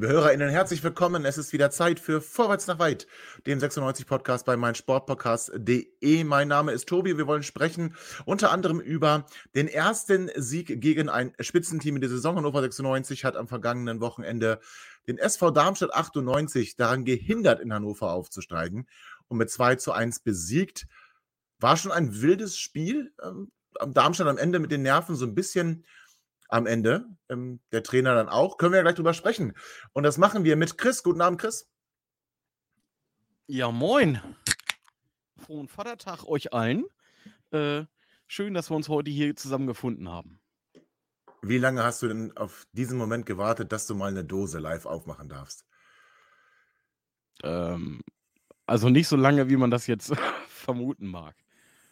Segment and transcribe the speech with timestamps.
[0.00, 1.26] Liebe HörerInnen, herzlich willkommen.
[1.26, 3.06] Es ist wieder Zeit für Vorwärts nach Weit,
[3.46, 6.24] dem 96 Podcast bei meinsportpodcast.de.
[6.24, 7.18] Mein Name ist Tobi.
[7.18, 12.36] Wir wollen sprechen unter anderem über den ersten Sieg gegen ein Spitzenteam in der Saison.
[12.36, 14.60] Hannover 96 hat am vergangenen Wochenende
[15.06, 18.88] den SV Darmstadt 98 daran gehindert, in Hannover aufzusteigen
[19.28, 20.86] und mit 2 zu 1 besiegt.
[21.58, 23.12] War schon ein wildes Spiel.
[23.22, 23.52] Ähm,
[23.86, 25.84] Darmstadt am Ende mit den Nerven so ein bisschen
[26.50, 27.06] am Ende.
[27.28, 28.58] Ähm, der Trainer dann auch.
[28.58, 29.54] Können wir ja gleich drüber sprechen.
[29.92, 31.02] Und das machen wir mit Chris.
[31.02, 31.68] Guten Abend, Chris.
[33.46, 34.20] Ja, moin.
[35.38, 36.84] Frohen Vatertag euch allen.
[37.50, 37.84] Äh,
[38.26, 40.40] schön, dass wir uns heute hier zusammengefunden haben.
[41.42, 44.86] Wie lange hast du denn auf diesen Moment gewartet, dass du mal eine Dose live
[44.86, 45.64] aufmachen darfst?
[47.42, 48.02] Ähm,
[48.66, 50.12] also nicht so lange, wie man das jetzt
[50.48, 51.34] vermuten mag.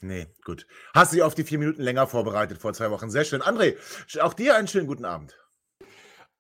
[0.01, 0.67] Nee, gut.
[0.95, 3.11] Hast dich auf die vier Minuten länger vorbereitet vor zwei Wochen.
[3.11, 3.43] Sehr schön.
[3.43, 3.77] André,
[4.21, 5.37] auch dir einen schönen guten Abend.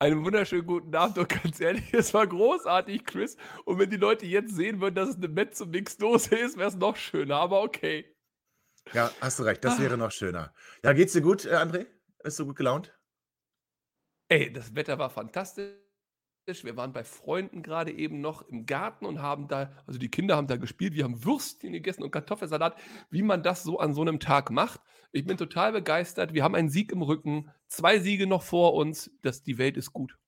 [0.01, 3.37] Einen wunderschönen guten Abend und ganz ehrlich, es war großartig, Chris.
[3.65, 6.69] Und wenn die Leute jetzt sehen würden, dass es eine Metz- und Mix-Dose ist, wäre
[6.69, 8.15] es noch schöner, aber okay.
[8.93, 10.55] Ja, hast du recht, das wäre noch schöner.
[10.85, 11.87] Ja, geht's dir gut, äh, André?
[12.23, 12.97] Bist du gut gelaunt?
[14.29, 15.75] Ey, das Wetter war fantastisch.
[16.49, 20.37] Wir waren bei Freunden gerade eben noch im Garten und haben da, also die Kinder
[20.37, 22.77] haben da gespielt, wir haben Würstchen gegessen und Kartoffelsalat,
[23.11, 24.81] wie man das so an so einem Tag macht.
[25.13, 26.33] Ich bin total begeistert.
[26.33, 29.11] Wir haben einen Sieg im Rücken, zwei Siege noch vor uns.
[29.23, 30.19] Das, die Welt ist gut.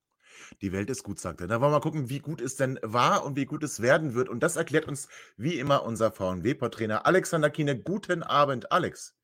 [0.60, 1.46] Die Welt ist gut, sagt er.
[1.46, 4.14] Da wollen wir mal gucken, wie gut es denn war und wie gut es werden
[4.14, 4.28] wird.
[4.28, 7.78] Und das erklärt uns wie immer unser VNW-Trainer Alexander Kiene.
[7.78, 9.16] Guten Abend, Alex.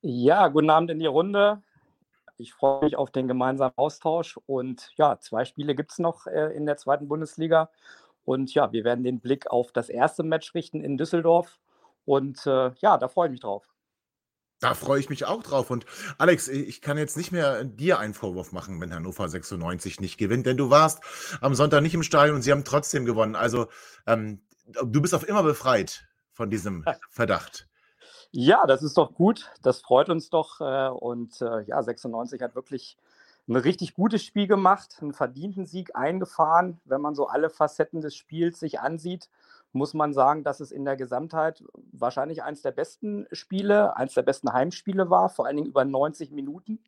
[0.00, 1.62] Ja, guten Abend in die Runde.
[2.36, 4.38] Ich freue mich auf den gemeinsamen Austausch.
[4.46, 7.70] Und ja, zwei Spiele gibt es noch äh, in der zweiten Bundesliga.
[8.24, 11.58] Und ja, wir werden den Blick auf das erste Match richten in Düsseldorf.
[12.04, 13.68] Und äh, ja, da freue ich mich drauf.
[14.60, 15.70] Da freue ich mich auch drauf.
[15.70, 15.84] Und
[16.16, 20.46] Alex, ich kann jetzt nicht mehr dir einen Vorwurf machen, wenn Hannover 96 nicht gewinnt,
[20.46, 21.02] denn du warst
[21.40, 23.36] am Sonntag nicht im Stadion und sie haben trotzdem gewonnen.
[23.36, 23.68] Also
[24.06, 27.68] ähm, du bist auf immer befreit von diesem Verdacht.
[28.36, 29.52] Ja, das ist doch gut.
[29.62, 30.60] Das freut uns doch.
[30.60, 32.96] Äh, und äh, ja, 96 hat wirklich
[33.46, 36.80] ein richtig gutes Spiel gemacht, einen verdienten Sieg eingefahren.
[36.84, 39.28] Wenn man so alle Facetten des Spiels sich ansieht,
[39.72, 41.62] muss man sagen, dass es in der Gesamtheit
[41.92, 46.32] wahrscheinlich eines der besten Spiele, eines der besten Heimspiele war, vor allen Dingen über 90
[46.32, 46.80] Minuten,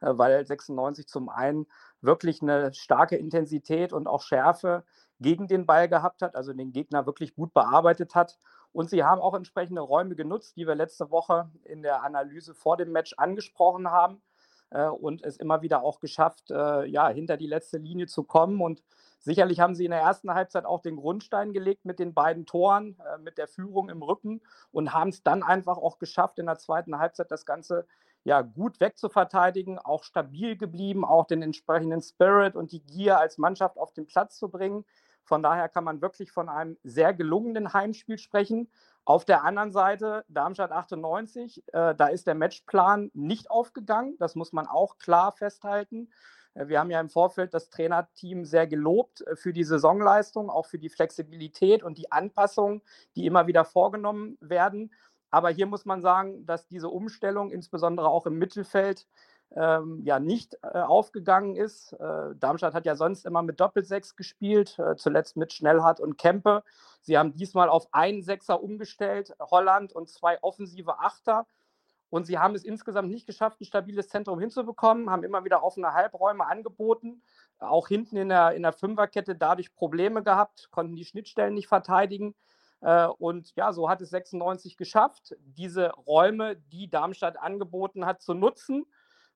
[0.00, 1.66] äh, weil 96 zum einen
[2.02, 4.84] wirklich eine starke Intensität und auch Schärfe
[5.18, 8.38] gegen den Ball gehabt hat, also den Gegner wirklich gut bearbeitet hat
[8.72, 12.76] und sie haben auch entsprechende Räume genutzt, die wir letzte Woche in der Analyse vor
[12.76, 14.22] dem Match angesprochen haben
[14.70, 18.60] äh, und es immer wieder auch geschafft, äh, ja, hinter die letzte Linie zu kommen.
[18.60, 18.82] Und
[19.18, 22.96] sicherlich haben sie in der ersten Halbzeit auch den Grundstein gelegt mit den beiden Toren,
[23.00, 26.58] äh, mit der Führung im Rücken und haben es dann einfach auch geschafft, in der
[26.58, 27.86] zweiten Halbzeit das Ganze
[28.22, 33.78] ja, gut wegzuverteidigen, auch stabil geblieben, auch den entsprechenden Spirit und die Gier als Mannschaft
[33.78, 34.84] auf den Platz zu bringen.
[35.24, 38.70] Von daher kann man wirklich von einem sehr gelungenen Heimspiel sprechen.
[39.04, 44.16] Auf der anderen Seite, Darmstadt 98, äh, da ist der Matchplan nicht aufgegangen.
[44.18, 46.10] Das muss man auch klar festhalten.
[46.54, 50.66] Äh, wir haben ja im Vorfeld das Trainerteam sehr gelobt äh, für die Saisonleistung, auch
[50.66, 52.82] für die Flexibilität und die Anpassungen,
[53.16, 54.92] die immer wieder vorgenommen werden.
[55.30, 59.06] Aber hier muss man sagen, dass diese Umstellung, insbesondere auch im Mittelfeld,
[59.56, 61.92] ähm, ja nicht äh, aufgegangen ist.
[61.94, 66.62] Äh, Darmstadt hat ja sonst immer mit Doppelsechs gespielt, äh, zuletzt mit Schnellhardt und Kempe.
[67.00, 71.46] Sie haben diesmal auf einen Sechser umgestellt, Holland und zwei offensive Achter.
[72.10, 75.94] Und sie haben es insgesamt nicht geschafft, ein stabiles Zentrum hinzubekommen, haben immer wieder offene
[75.94, 77.22] Halbräume angeboten,
[77.60, 82.34] auch hinten in der, in der Fünferkette dadurch Probleme gehabt, konnten die Schnittstellen nicht verteidigen.
[82.80, 88.34] Äh, und ja, so hat es 96 geschafft, diese Räume, die Darmstadt angeboten hat, zu
[88.34, 88.86] nutzen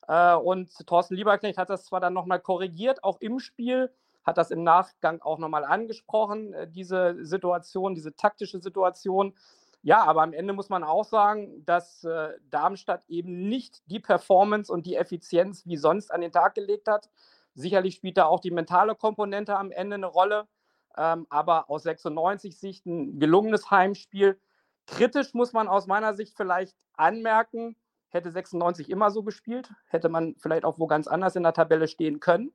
[0.09, 3.93] äh, und Thorsten Lieberknecht hat das zwar dann nochmal korrigiert, auch im Spiel,
[4.25, 9.35] hat das im Nachgang auch nochmal angesprochen, äh, diese Situation, diese taktische Situation.
[9.83, 14.73] Ja, aber am Ende muss man auch sagen, dass äh, Darmstadt eben nicht die Performance
[14.73, 17.11] und die Effizienz wie sonst an den Tag gelegt hat.
[17.55, 20.49] Sicherlich spielt da auch die mentale Komponente am Ende eine Rolle.
[20.97, 24.41] Ähm, aber aus 96 Sicht ein gelungenes Heimspiel.
[24.87, 27.77] Kritisch muss man aus meiner Sicht vielleicht anmerken,
[28.15, 31.89] hätte 96 immer so gespielt, hätte man vielleicht auch wo ganz anders in der Tabelle
[31.89, 32.53] stehen können.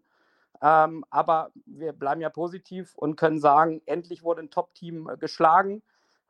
[0.61, 5.83] Ähm, aber wir bleiben ja positiv und können sagen, endlich wurde ein Top-Team äh, geschlagen.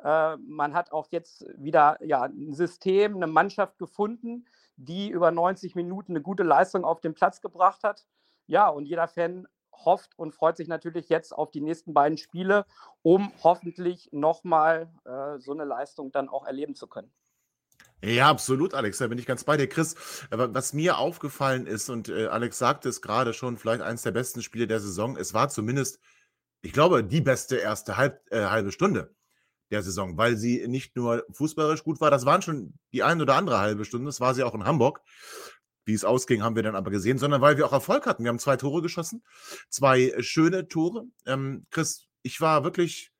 [0.03, 4.45] Äh, man hat auch jetzt wieder ja, ein System, eine Mannschaft gefunden,
[4.75, 8.05] die über 90 Minuten eine gute Leistung auf den Platz gebracht hat.
[8.45, 9.47] Ja, und jeder Fan
[9.85, 12.65] hofft und freut sich natürlich jetzt auf die nächsten beiden Spiele,
[13.01, 17.11] um hoffentlich nochmal äh, so eine Leistung dann auch erleben zu können.
[18.01, 19.67] Ja, absolut, Alex, da bin ich ganz bei dir.
[19.67, 19.95] Chris,
[20.29, 24.41] was mir aufgefallen ist, und äh, Alex sagte es gerade schon, vielleicht eines der besten
[24.41, 25.99] Spiele der Saison, es war zumindest,
[26.61, 29.13] ich glaube, die beste erste halb, äh, halbe Stunde
[29.69, 33.35] der Saison, weil sie nicht nur fußballerisch gut war, das waren schon die ein oder
[33.35, 35.01] andere halbe Stunde, das war sie auch in Hamburg.
[35.85, 38.23] Wie es ausging, haben wir dann aber gesehen, sondern weil wir auch Erfolg hatten.
[38.23, 39.23] Wir haben zwei Tore geschossen,
[39.69, 41.05] zwei schöne Tore.
[41.25, 43.11] Ähm, Chris, ich war wirklich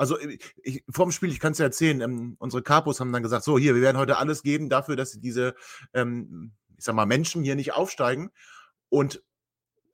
[0.00, 3.12] also äh, ich, vor dem Spiel, ich kann es ja erzählen, ähm, unsere Capos haben
[3.12, 5.54] dann gesagt, so hier, wir werden heute alles geben dafür, dass diese,
[5.92, 8.30] ähm, ich sag mal, Menschen hier nicht aufsteigen.
[8.88, 9.22] Und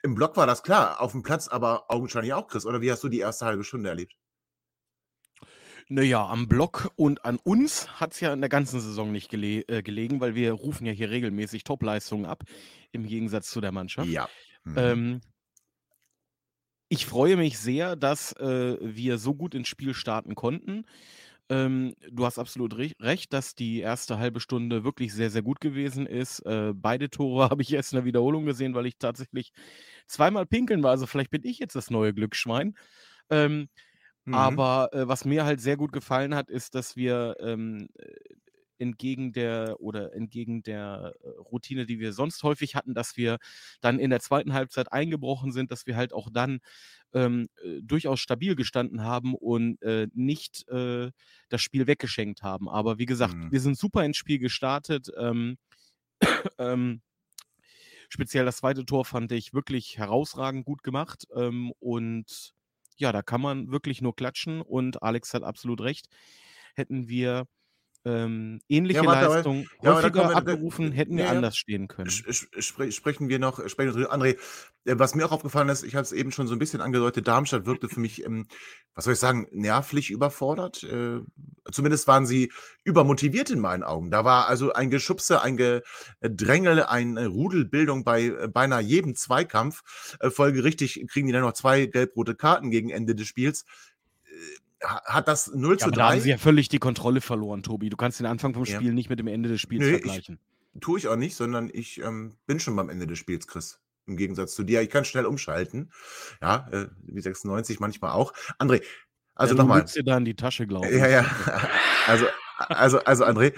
[0.03, 2.67] im Block war das klar, auf dem Platz aber augenscheinlich auch, Chris.
[2.67, 4.15] Oder wie hast du die erste halbe Stunde erlebt?
[5.89, 9.63] Naja, am Block und an uns hat es ja in der ganzen Saison nicht gele
[9.69, 12.45] äh, gelegen, weil wir rufen ja hier regelmäßig Topleistungen ab,
[12.93, 14.09] im Gegensatz zu der Mannschaft.
[14.09, 14.29] Ja.
[14.65, 14.75] Mhm.
[14.77, 15.21] Ähm,
[16.89, 20.85] ich freue mich sehr, dass äh, wir so gut ins Spiel starten konnten.
[21.49, 25.61] Ähm, du hast absolut re recht, dass die erste halbe Stunde wirklich sehr, sehr gut
[25.61, 26.41] gewesen ist.
[26.41, 29.53] Äh, beide Tore habe ich erst in der Wiederholung gesehen, weil ich tatsächlich
[30.07, 30.91] zweimal pinkeln war.
[30.91, 32.77] Also vielleicht bin ich jetzt das neue Glücksschwein.
[33.31, 33.69] Ähm,
[34.25, 34.35] mhm.
[34.35, 37.89] Aber äh, was mir halt sehr gut gefallen hat, ist, dass wir ähm,
[38.79, 43.39] entgegen der oder entgegen der äh, Routine, die wir sonst häufig hatten, dass wir
[43.81, 46.61] dann in der zweiten Halbzeit eingebrochen sind, dass wir halt auch dann
[47.13, 51.11] ähm, äh, durchaus stabil gestanden haben und äh, nicht äh,
[51.49, 52.69] das Spiel weggeschenkt haben.
[52.69, 53.53] Aber wie gesagt, mhm.
[53.53, 55.11] wir sind super ins Spiel gestartet.
[55.17, 55.57] Ähm,
[56.59, 57.01] ähm,
[58.09, 61.27] speziell das zweite Tor fand ich wirklich herausragend gut gemacht.
[61.35, 62.55] Ähm, und
[62.97, 64.61] ja, da kann man wirklich nur klatschen.
[64.61, 66.09] Und Alex hat absolut recht.
[66.75, 67.47] Hätten wir
[68.07, 72.09] ähm, ähnliche ja, warte, Leistung ja, häufiger wir, abgerufen, hätten wir ja, anders stehen können.
[72.09, 74.37] Spre sprechen wir noch, sprechen wir André,
[74.85, 77.27] äh, was mir auch aufgefallen ist, ich habe es eben schon so ein bisschen angedeutet,
[77.27, 78.47] Darmstadt wirkte für mich, ähm,
[78.95, 80.85] was soll ich sagen, nervlich überfordert.
[80.85, 81.19] Äh,
[81.73, 82.53] zumindest waren sie
[82.85, 84.13] übermotiviert in meinen Augen.
[84.13, 89.83] Da war also ein Geschubse, ein Gedrängel, eine Rudelbildung bei äh, beinahe jedem Zweikampf.
[90.21, 93.65] Äh, folgerichtig kriegen die dann noch zwei gelb-rote Karten gegen Ende des Spiels
[94.87, 95.97] hat das 0 ja, zu 3.
[95.97, 97.91] Da haben sie ja völlig die Kontrolle verloren, Tobi.
[97.91, 98.93] Du kannst den Anfang vom Spiel ja.
[98.93, 100.39] nicht mit dem Ende des Spiels Nö, vergleichen.
[100.75, 103.81] Ich, tue ich auch nicht, sondern ich ähm, bin schon beim Ende des Spiels, Chris.
[104.07, 104.83] Im Gegensatz zu dir.
[104.83, 105.91] Ich kann schnell umschalten.
[106.41, 108.33] Ja, äh, wie 96 manchmal auch.
[108.59, 108.83] André,
[109.35, 109.85] also ja, nochmal.
[109.85, 110.97] Du dir da in die Tasche, glaube ich.
[110.97, 111.27] Ja, ja.
[112.07, 112.27] Also,
[112.59, 113.53] also, also André,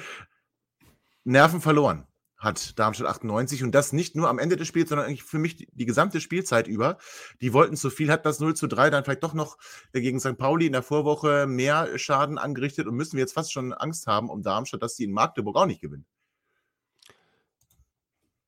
[1.24, 2.07] Nerven verloren
[2.38, 5.56] hat Darmstadt 98 und das nicht nur am Ende des Spiels, sondern eigentlich für mich
[5.56, 6.98] die, die, gesamte Spielzeit über.
[7.40, 9.58] Die wollten zu viel, hat das 0 zu 3 dann vielleicht doch noch
[9.92, 10.38] gegen St.
[10.38, 14.30] Pauli in der Vorwoche mehr Schaden angerichtet und müssen wir jetzt fast schon Angst haben
[14.30, 16.06] um Darmstadt, dass sie in Magdeburg auch nicht gewinnen.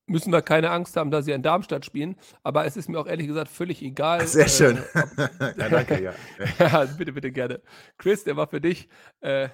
[0.07, 3.07] Müssen wir keine Angst haben, dass sie in Darmstadt spielen, aber es ist mir auch
[3.07, 4.27] ehrlich gesagt völlig egal.
[4.27, 4.79] Sehr äh, schön.
[5.57, 6.13] ja, danke, ja.
[6.59, 6.85] ja.
[6.85, 7.61] bitte, bitte gerne.
[7.97, 8.89] Chris, der war für dich.
[9.21, 9.51] Äh,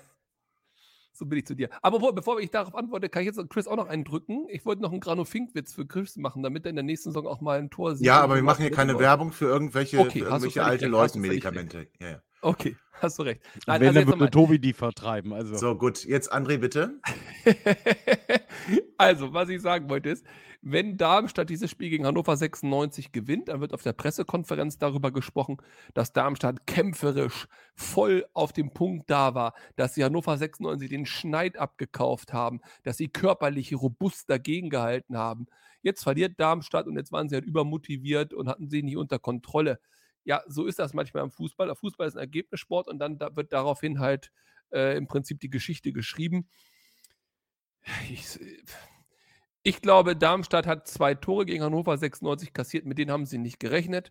[1.18, 1.68] so bin ich zu dir.
[1.82, 4.46] Aber wo, bevor ich darauf antworte, kann ich jetzt Chris auch noch einen drücken.
[4.48, 7.40] Ich wollte noch einen Grano-Fink-Witz für Chris machen, damit er in der nächsten Saison auch
[7.40, 8.06] mal ein Tor sieht.
[8.06, 11.88] Ja, aber wir machen hier keine Werbung für irgendwelche, okay, für irgendwelche alte Leute-Medikamente.
[12.00, 12.22] Ja, ja.
[12.42, 13.42] Okay, hast du recht.
[13.66, 15.32] Nein, Wenn, also dann würde Tobi die vertreiben.
[15.32, 15.56] Also.
[15.56, 16.04] So, gut.
[16.04, 17.00] Jetzt André, bitte.
[18.98, 20.24] also, was ich sagen wollte ist,
[20.62, 25.58] wenn Darmstadt dieses Spiel gegen Hannover 96 gewinnt, dann wird auf der Pressekonferenz darüber gesprochen,
[25.94, 31.56] dass Darmstadt kämpferisch voll auf dem Punkt da war, dass sie Hannover 96 den Schneid
[31.56, 35.46] abgekauft haben, dass sie körperlich robust dagegen gehalten haben.
[35.82, 39.78] Jetzt verliert Darmstadt und jetzt waren sie halt übermotiviert und hatten sie nicht unter Kontrolle.
[40.26, 41.68] Ja, so ist das manchmal im Fußball.
[41.68, 44.32] Der Fußball ist ein Ergebnissport und dann wird daraufhin halt
[44.72, 46.48] äh, im Prinzip die Geschichte geschrieben.
[48.10, 48.40] Ich,
[49.62, 53.60] ich glaube, Darmstadt hat zwei Tore gegen Hannover 96 kassiert, mit denen haben sie nicht
[53.60, 54.10] gerechnet,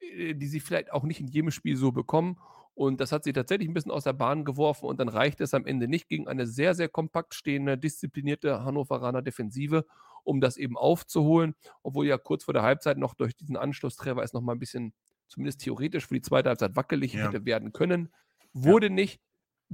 [0.00, 2.40] äh, die sie vielleicht auch nicht in jedem Spiel so bekommen.
[2.74, 5.54] Und das hat sie tatsächlich ein bisschen aus der Bahn geworfen und dann reicht es
[5.54, 9.86] am Ende nicht gegen eine sehr, sehr kompakt stehende, disziplinierte Hannoveraner Defensive,
[10.24, 11.54] um das eben aufzuholen.
[11.84, 14.92] Obwohl ja kurz vor der Halbzeit noch durch diesen Anschlusstreffer es nochmal ein bisschen,
[15.32, 17.26] zumindest theoretisch, für die zweite Halbzeit wackelig ja.
[17.26, 18.12] hätte werden können.
[18.52, 18.92] Wurde ja.
[18.92, 19.20] nicht.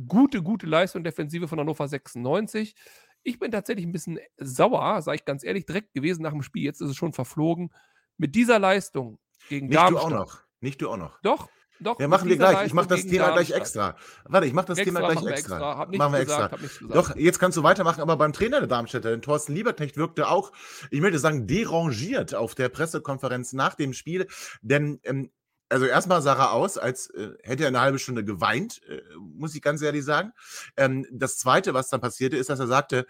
[0.07, 2.77] Gute, gute Leistung Defensive von Hannover 96.
[3.25, 6.63] Ich bin tatsächlich ein bisschen sauer, sage ich ganz ehrlich, direkt gewesen nach dem Spiel.
[6.63, 7.71] Jetzt ist es schon verflogen.
[8.17, 10.03] Mit dieser Leistung gegen Nicht Darmstadt.
[10.03, 10.43] du auch noch.
[10.61, 11.21] Nicht du auch noch.
[11.23, 11.49] Doch.
[11.81, 12.67] Doch, Ja, machen wir gleich.
[12.67, 13.97] Ich mache Leistung das Thema gleich extra.
[14.25, 15.83] Warte, ich mache das Thema Extra, gleich machen wir extra.
[15.83, 15.97] extra.
[15.97, 16.87] Machen wir gesagt, extra.
[16.89, 20.53] Doch, jetzt kannst du weitermachen, aber beim Trainer der Darmstädter, den Thorsten Lieberknecht, wirkte auch,
[20.91, 24.27] ich möchte sagen, derangiert auf der Pressekonferenz nach dem Spiel.
[24.61, 25.31] Denn, ähm,
[25.69, 29.55] also erstmal sah er aus, als äh, hätte er eine halbe Stunde geweint, äh, muss
[29.55, 30.33] ich ganz ehrlich sagen.
[30.77, 33.07] Ähm, das Zweite, was dann passierte, ist, dass er sagte,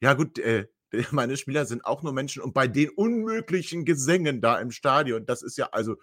[0.00, 0.68] ja gut, äh,
[1.10, 5.42] meine Spieler sind auch nur Menschen und bei den unmöglichen Gesängen da im Stadion, das
[5.42, 5.96] ist ja, also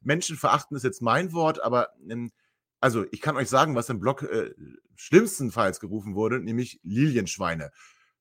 [0.00, 2.32] Menschenverachten ist jetzt mein Wort, aber ähm,
[2.80, 4.28] also ich kann euch sagen, was im Blog
[4.96, 7.70] schlimmstenfalls gerufen wurde, nämlich Lilienschweine.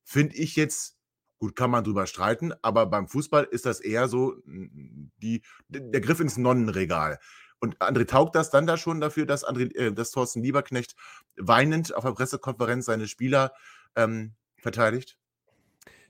[0.04, 0.98] Finde ich jetzt,
[1.42, 6.20] gut, kann man drüber streiten, aber beim Fußball ist das eher so die, der Griff
[6.20, 7.20] ins Nonnenregal.
[7.60, 10.96] Und André taugt das dann da schon dafür, dass, André, äh, dass Thorsten Lieberknecht
[11.38, 13.54] weinend auf der Pressekonferenz seine Spieler
[13.96, 15.18] ähm, verteidigt?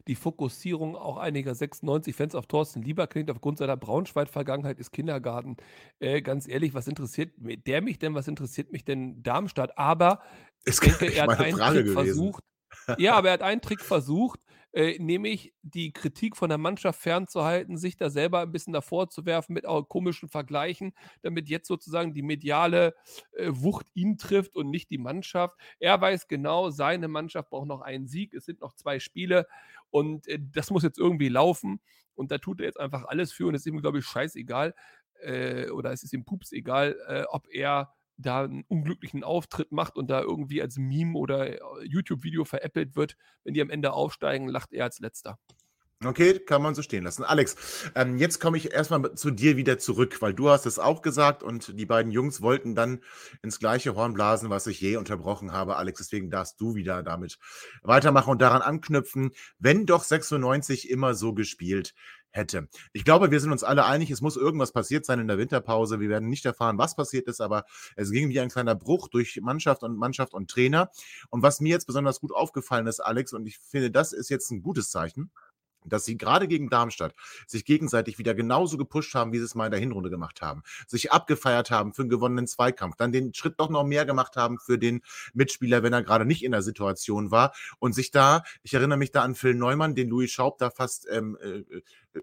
[0.08, 5.58] die Fokussierung auch einiger 96-Fans auf Thorsten Lieberknecht aufgrund seiner Braunschweig-Vergangenheit ist Kindergarten.
[6.00, 8.16] Äh, ganz ehrlich, was interessiert der mich denn?
[8.16, 9.78] Was interessiert mich denn Darmstadt?
[9.78, 10.22] Aber
[10.66, 12.04] Ist denke, er hat einen Frage Trick gewesen.
[12.06, 12.44] versucht.
[12.96, 14.42] Ja, aber er hat einen Trick versucht,
[14.74, 19.25] äh, nämlich die Kritik von der Mannschaft fernzuhalten, sich da selber ein bisschen davor zu
[19.25, 22.96] werfen mit auch komischen Vergleichen, damit jetzt sozusagen die mediale
[23.34, 25.56] äh, Wucht ihn trifft und nicht die Mannschaft.
[25.80, 28.34] Er weiß genau, seine Mannschaft braucht noch einen Sieg.
[28.34, 29.48] Es sind noch zwei Spiele
[29.90, 31.82] und äh, das muss jetzt irgendwie laufen.
[32.16, 34.75] Und da tut er jetzt einfach alles für und es ist ihm, glaube ich, scheißegal
[35.22, 39.96] äh, oder es ist ihm pups egal, äh, ob er da einen unglücklichen Auftritt macht
[39.96, 43.18] und da irgendwie als Meme oder äh, YouTube-Video veräppelt wird.
[43.44, 45.38] Wenn die am Ende aufsteigen, lacht er als letzter.
[46.04, 47.24] Okay, kann man so stehen lassen.
[47.24, 51.04] Alex, ähm, jetzt komme ich erstmal zu dir wieder zurück, weil du hast es auch
[51.04, 53.01] gesagt und die beiden Jungs wollten dann
[53.44, 55.75] ins gleiche Horn blasen, was ich je unterbrochen habe.
[55.75, 57.38] Alex, deswegen darfst du wieder damit
[57.84, 61.94] weitermachen und daran anknüpfen, wenn doch 96 immer so gespielt
[62.32, 62.68] hätte.
[62.94, 66.00] Ich glaube, wir sind uns alle einig, es muss irgendwas passiert sein in der Winterpause.
[66.00, 69.40] Wir werden nicht erfahren, was passiert ist, aber es ging wie ein kleiner Bruch durch
[69.42, 70.92] Mannschaft und Mannschaft und Trainer.
[71.30, 74.52] Und was mir jetzt besonders gut aufgefallen ist, Alex, und ich finde, das ist jetzt
[74.52, 75.32] ein gutes Zeichen,
[75.86, 77.14] dass sie gerade gegen Darmstadt
[77.48, 80.64] sich gegenseitig wieder genauso gepusht haben, wie sie es mal in der Hinrunde gemacht haben.
[80.88, 84.60] Sich abgefeiert haben für einen gewonnenen Zweikampf, dann den Schritt doch noch mehr gemacht haben
[84.60, 85.02] für den
[85.34, 89.12] Mitspieler, wenn er gerade nicht in der Situation war und sich da, ich erinnere mich
[89.12, 91.64] da an Phil Neumann, den Louis Schaub da fast ähm, äh,
[92.14, 92.22] äh,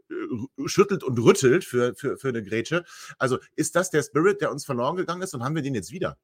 [0.67, 2.85] schüttelt und rüttelt für, für, für eine Grätsche.
[3.19, 5.93] Also ist das der Spirit, der uns verloren gegangen ist und haben wir den jetzt
[5.93, 6.17] wieder?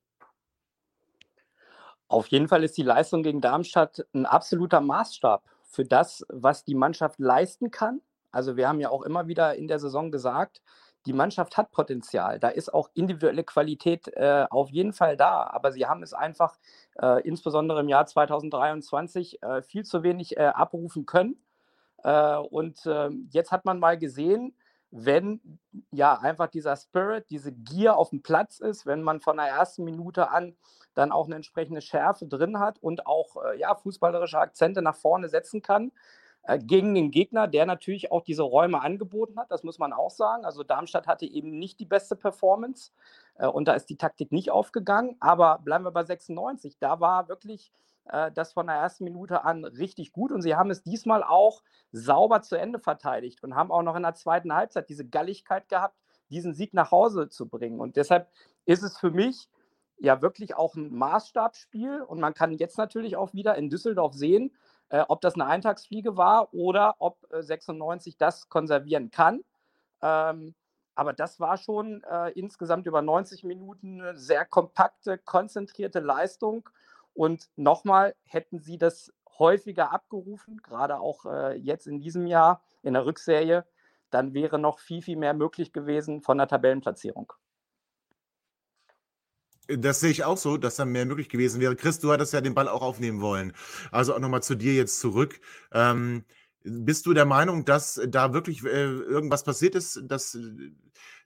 [2.08, 5.42] Auf jeden Fall ist die Leistung gegen Darmstadt ein absoluter Maßstab
[5.74, 8.00] für das, was die Mannschaft leisten kann.
[8.30, 10.60] Also wir haben ja auch immer wieder in der Saison gesagt,
[11.06, 12.38] die Mannschaft hat Potenzial.
[12.38, 15.44] Da ist auch individuelle Qualität äh, auf jeden Fall da.
[15.44, 16.58] Aber sie haben es einfach
[17.00, 21.36] äh, insbesondere im Jahr 2023 äh, viel zu wenig äh, abrufen können.
[22.02, 24.54] Äh, und ähm, jetzt hat man mal gesehen,
[24.96, 25.58] wenn
[25.90, 29.82] ja einfach dieser Spirit, diese Gier auf dem Platz ist, wenn man von der ersten
[29.82, 30.56] Minute an
[30.94, 35.28] dann auch eine entsprechende Schärfe drin hat und auch äh, ja, fußballerische Akzente nach vorne
[35.28, 35.90] setzen kann
[36.44, 40.12] äh, gegen den Gegner, der natürlich auch diese Räume angeboten hat, das muss man auch
[40.12, 40.44] sagen.
[40.44, 42.92] Also Darmstadt hatte eben nicht die beste Performance
[43.34, 47.28] äh, und da ist die Taktik nicht aufgegangen, aber bleiben wir bei 96, da war
[47.28, 47.72] wirklich
[48.34, 52.42] das von der ersten Minute an richtig gut und sie haben es diesmal auch sauber
[52.42, 55.96] zu Ende verteidigt und haben auch noch in der zweiten Halbzeit diese Galligkeit gehabt,
[56.28, 57.80] diesen Sieg nach Hause zu bringen.
[57.80, 58.28] Und deshalb
[58.66, 59.48] ist es für mich
[59.98, 64.52] ja wirklich auch ein Maßstabsspiel und man kann jetzt natürlich auch wieder in Düsseldorf sehen,
[64.90, 69.42] äh, ob das eine Eintagsfliege war oder ob äh, 96 das konservieren kann.
[70.02, 70.54] Ähm,
[70.94, 76.68] aber das war schon äh, insgesamt über 90 Minuten eine sehr kompakte, konzentrierte Leistung.
[77.14, 82.94] Und nochmal, hätten sie das häufiger abgerufen, gerade auch äh, jetzt in diesem Jahr in
[82.94, 83.64] der Rückserie,
[84.10, 87.32] dann wäre noch viel, viel mehr möglich gewesen von der Tabellenplatzierung.
[89.66, 91.74] Das sehe ich auch so, dass da mehr möglich gewesen wäre.
[91.74, 93.54] Chris, du hattest ja den Ball auch aufnehmen wollen.
[93.90, 95.40] Also auch nochmal zu dir jetzt zurück.
[95.72, 96.24] Ähm,
[96.62, 100.72] bist du der Meinung, dass da wirklich äh, irgendwas passiert ist, dass äh,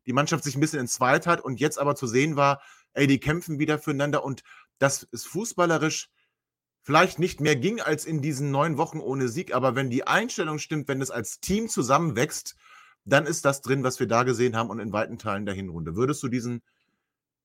[0.07, 2.61] die Mannschaft sich ein bisschen entzweit hat und jetzt aber zu sehen war,
[2.92, 4.42] ey, die kämpfen wieder füreinander und
[4.78, 6.11] dass es fußballerisch
[6.82, 10.58] vielleicht nicht mehr ging als in diesen neun Wochen ohne Sieg, aber wenn die Einstellung
[10.58, 12.56] stimmt, wenn es als Team zusammenwächst,
[13.04, 15.97] dann ist das drin, was wir da gesehen haben und in weiten Teilen der Hinrunde.
[15.97, 16.62] Würdest du diesen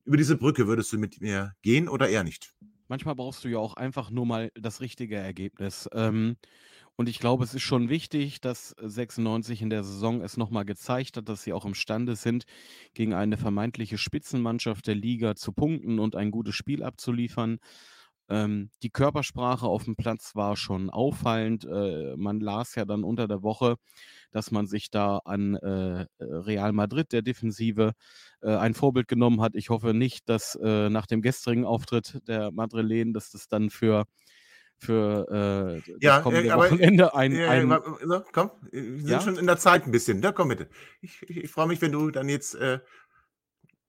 [0.05, 2.53] über diese Brücke würdest du mit mir gehen oder eher nicht?
[2.87, 5.89] Manchmal brauchst du ja auch einfach nur mal das richtige Ergebnis.
[5.93, 6.35] Ähm,
[6.95, 11.17] und ich glaube, es ist schon wichtig, dass 96 in der Saison es nochmal gezeigt
[11.17, 12.43] hat, dass sie auch imstande sind,
[12.93, 17.57] gegen eine vermeintliche Spitzenmannschaft der Liga zu punkten und ein gutes Spiel abzuliefern.
[18.29, 21.65] Ähm, die Körpersprache auf dem Platz war schon auffallend.
[21.65, 23.75] Äh, man las ja dann unter der Woche,
[24.31, 27.93] dass man sich da an äh, Real Madrid, der Defensive,
[28.41, 29.55] äh, ein Vorbild genommen hat.
[29.55, 34.05] Ich hoffe nicht, dass äh, nach dem gestrigen Auftritt der Madrilen, dass das dann für
[34.83, 38.81] für äh, Ja, das kommende äh, aber Wochenende ein, Ja, ein ja, so, komm, wir
[38.81, 39.21] sind Ja?
[39.21, 40.21] schon in der Zeit ein bisschen.
[40.21, 40.69] Da komm bitte.
[41.01, 42.79] Ich, ich, ich freue mich, wenn du dann jetzt äh,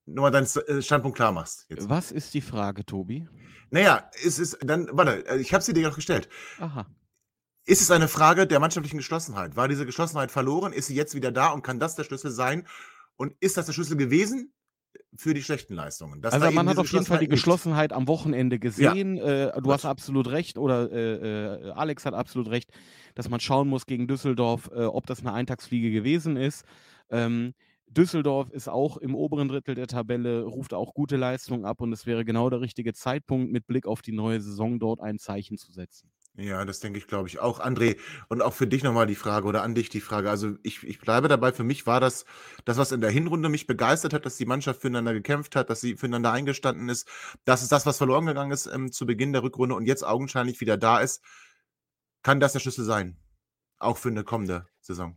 [0.07, 1.67] nochmal deinen äh, Standpunkt klar machst.
[1.69, 1.89] Jetzt.
[1.89, 3.29] Was ist die Frage, Tobi?
[3.71, 6.29] Naja, es ist dann, warte, äh, ich habe sie dir noch gestellt.
[6.59, 6.87] Aha.
[7.67, 9.57] Ist es eine Frage der mannschaftlichen Geschlossenheit?
[9.57, 10.73] War diese Geschlossenheit verloren?
[10.73, 12.67] Ist sie jetzt wieder da und kann das der Schlüssel sein?
[13.17, 14.53] Und ist das der Schlüssel gewesen
[15.17, 16.21] für die schlechten Leistungen?
[16.21, 19.19] Dass Also man hat auf jeden Fall die Geschlossenheit am Wochenende gesehen.
[19.19, 22.71] Äh, du hast absolut recht, oder äh, äh, Alex hat absolut recht,
[23.15, 26.65] dass man schauen muss gegen Düsseldorf, äh, ob das eine Eintagsfliege gewesen ist.
[27.11, 27.55] Ähm,
[27.87, 32.07] Düsseldorf ist auch im oberen Drittel der Tabelle, ruft auch gute Leistungen ab und es
[32.07, 35.71] wäre genau der richtige Zeitpunkt, mit Blick auf die neue Saison dort ein Zeichen zu
[35.73, 36.11] setzen.
[36.37, 37.61] Ja, das denke ich, glaube ich auch.
[37.61, 37.97] André,
[38.29, 40.31] und auch für dich nochmal die Frage oder an dich die Frage.
[40.31, 42.25] Also ich, ich bleibe dabei, für mich war das,
[42.65, 45.81] das, was in der Hinrunde mich begeistert hat, dass die Mannschaft füreinander gekämpft hat, dass
[45.81, 47.09] sie füreinander eingestanden ist.
[47.45, 50.61] Das ist das, was verloren gegangen ist ähm, zu Beginn der Rückrunde und jetzt augenscheinlich
[50.61, 51.23] wieder da ist.
[52.25, 53.17] Kann das der Schlüssel sein?
[53.79, 55.17] Auch für eine kommende Saison.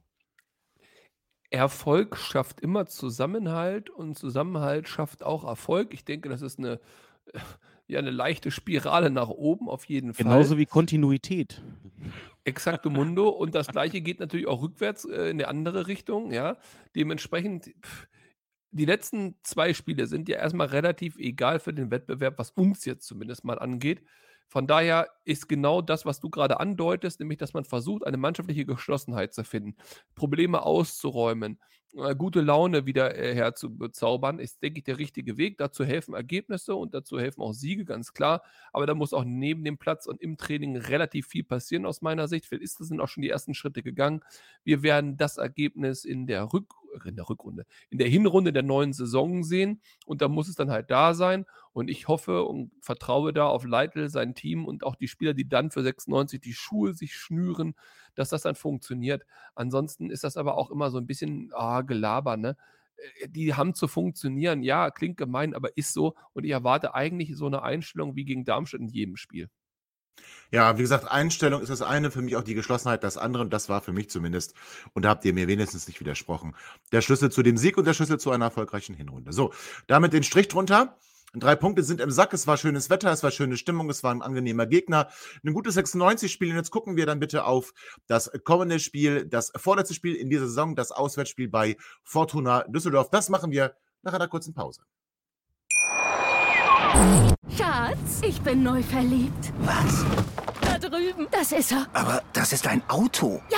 [1.49, 5.93] Erfolg schafft immer Zusammenhalt und Zusammenhalt schafft auch Erfolg.
[5.93, 6.79] Ich denke, das ist eine,
[7.33, 7.39] äh,
[7.87, 10.25] ja, eine leichte Spirale nach oben auf jeden Fall.
[10.25, 11.61] Genauso wie Kontinuität.
[12.43, 13.29] Exacto Mundo.
[13.29, 16.57] Und das gleiche geht natürlich auch rückwärts äh, in die andere Richtung, ja.
[16.95, 18.07] Dementsprechend, pff,
[18.71, 23.07] die letzten zwei Spiele sind ja erstmal relativ egal für den Wettbewerb, was uns jetzt
[23.07, 24.03] zumindest mal angeht.
[24.47, 28.65] Von daher ist genau das, was du gerade andeutest, nämlich, dass man versucht, eine mannschaftliche
[28.65, 29.75] Geschlossenheit zu finden,
[30.15, 31.59] Probleme auszuräumen,
[31.95, 35.57] äh, gute Laune wieder äh, herzubezaubern, ist, denke ich, der richtige Weg.
[35.57, 38.43] Dazu helfen Ergebnisse und dazu helfen auch Siege, ganz klar.
[38.73, 42.27] Aber da muss auch neben dem Platz und im Training relativ viel passieren aus meiner
[42.27, 42.45] Sicht.
[42.45, 44.21] Vielleicht ist das sind auch schon die ersten Schritte gegangen.
[44.63, 46.73] Wir werden das Ergebnis in der, Rück
[47.05, 49.81] in der Rückrunde, in der Hinrunde der neuen Saison sehen.
[50.05, 51.45] Und da muss es dann halt da sein.
[51.73, 55.47] Und ich hoffe und vertraue da auf Leitl, sein Team und auch die Spieler, die
[55.47, 57.75] dann für 96 die Schuhe sich schnüren,
[58.15, 59.23] dass das dann funktioniert.
[59.55, 62.57] Ansonsten ist das aber auch immer so ein bisschen ah, Gelaber, ne?
[63.21, 64.63] Äh, Die haben zu funktionieren.
[64.63, 66.15] Ja, klingt gemein, aber ist so.
[66.33, 69.49] Und ich erwarte eigentlich so eine Einstellung wie gegen Darmstadt in jedem Spiel.
[70.51, 73.51] Ja, wie gesagt, Einstellung ist das eine, für mich auch die Geschlossenheit das andere und
[73.51, 74.53] das war für mich zumindest,
[74.93, 76.55] und da habt ihr mir wenigstens nicht widersprochen,
[76.91, 79.33] der Schlüssel zu dem Sieg und der Schlüssel zu einer erfolgreichen Hinrunde.
[79.33, 79.53] So,
[79.87, 80.97] damit den Strich drunter.
[81.33, 84.11] Drei Punkte sind im Sack, es war schönes Wetter, es war schöne Stimmung, es war
[84.11, 85.09] ein angenehmer Gegner.
[85.43, 87.73] Ein gutes 96-Spiel und jetzt gucken wir dann bitte auf
[88.07, 93.09] das kommende Spiel, das vorletzte Spiel in dieser Saison, das Auswärtsspiel bei Fortuna Düsseldorf.
[93.09, 94.81] Das machen wir nach einer kurzen Pause.
[97.55, 99.51] Schatz, ich bin neu verliebt.
[99.59, 100.05] Was?
[100.61, 101.27] Da drüben.
[101.31, 101.87] Das ist er.
[101.93, 103.41] Aber das ist ein Auto.
[103.49, 103.57] Ja,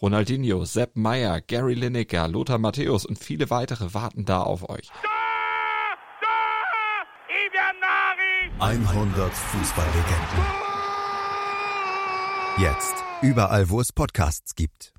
[0.00, 4.90] Ronaldinho, Sepp Meyer, Gary Lineker, Lothar Matthäus und viele weitere warten da auf euch.
[8.58, 10.44] 100 Fußballlegenden.
[12.58, 14.92] Jetzt überall, wo es Podcasts gibt.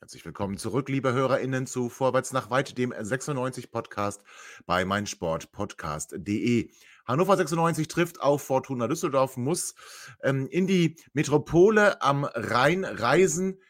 [0.00, 4.22] Herzlich willkommen zurück, liebe HörerInnen, zu Vorwärts nach Weit, dem 96-Podcast
[4.66, 6.70] bei meinsportpodcast.de.
[7.04, 9.74] Hannover 96 trifft auf Fortuna Düsseldorf, muss
[10.22, 13.60] ähm, in die Metropole am Rhein reisen.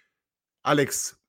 [0.63, 1.21] Alex,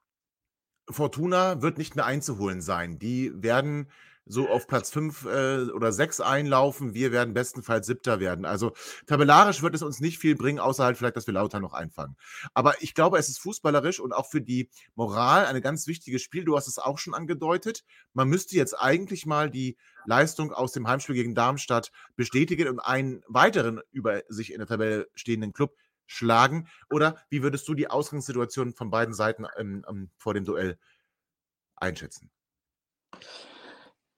[0.89, 3.00] Fortuna wird nicht mehr einzuholen sein.
[3.00, 3.91] Die werden
[4.26, 6.94] so auf Platz 5 äh, oder 6 einlaufen.
[6.94, 8.46] Wir werden bestenfalls Siebter werden.
[8.46, 8.74] Also
[9.06, 12.16] tabellarisch wird es uns nicht viel bringen, außer halt vielleicht, dass wir lauter noch einfangen.
[12.54, 16.44] Aber ich glaube, es ist fußballerisch und auch für die Moral ein ganz wichtiges Spiel.
[16.44, 17.84] Du hast es auch schon angedeutet.
[18.14, 23.24] Man müsste jetzt eigentlich mal die Leistung aus dem Heimspiel gegen Darmstadt bestätigen und einen
[23.28, 25.76] weiteren über sich in der Tabelle stehenden Club
[26.08, 26.68] schlagen.
[26.90, 30.78] Oder wie würdest du die Ausgangssituation von beiden Seiten ähm, ähm, vor dem Duell
[31.76, 32.32] einschätzen?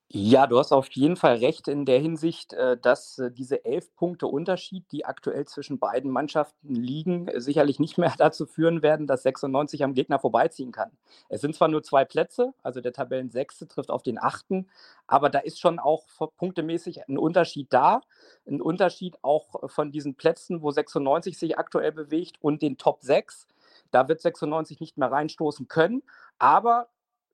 [0.09, 3.93] Ja, du hast auf jeden Fall recht in der Hinsicht, äh, dass äh, diese elf
[3.97, 9.05] Punkte Unterschied, die aktuell zwischen beiden Mannschaften liegen, äh, sicherlich nicht mehr dazu führen werden,
[9.05, 10.91] dass 96 am Gegner vorbeiziehen kann.
[11.27, 14.69] Es sind zwar nur zwei Plätze, also der Tabellensechste trifft auf den achten,
[15.07, 16.05] aber da ist schon auch
[16.37, 17.99] punktemäßig ein Unterschied da.
[18.47, 23.45] Ein Unterschied auch von diesen Plätzen, wo 96 sich aktuell bewegt und den Top 6.
[23.91, 26.01] Da wird 96 nicht mehr reinstoßen können.
[26.39, 26.87] Aber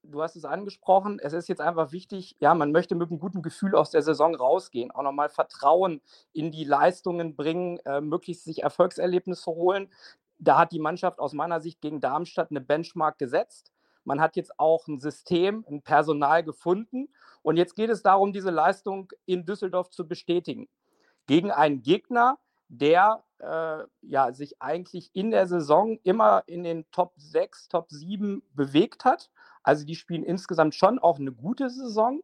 [0.03, 3.41] du hast es angesprochen, es ist jetzt einfach wichtig, ja, man möchte mit einem guten
[3.41, 6.01] Gefühl aus der Saison rausgehen, auch nochmal Vertrauen
[6.33, 9.89] in die Leistungen bringen, äh, möglichst sich Erfolgserlebnisse holen.
[10.37, 13.71] Da hat die Mannschaft aus meiner Sicht gegen Darmstadt eine Benchmark gesetzt.
[14.03, 17.07] Man hat jetzt auch ein System, ein Personal gefunden.
[17.41, 20.67] Und jetzt geht es darum, diese Leistung in Düsseldorf zu bestätigen.
[21.25, 22.37] Gegen einen Gegner,
[22.67, 28.43] der äh, ja, sich eigentlich in der Saison immer in den Top 6, Top 7
[28.53, 29.29] bewegt hat
[29.63, 32.21] also die spielen insgesamt schon auch eine gute Saison,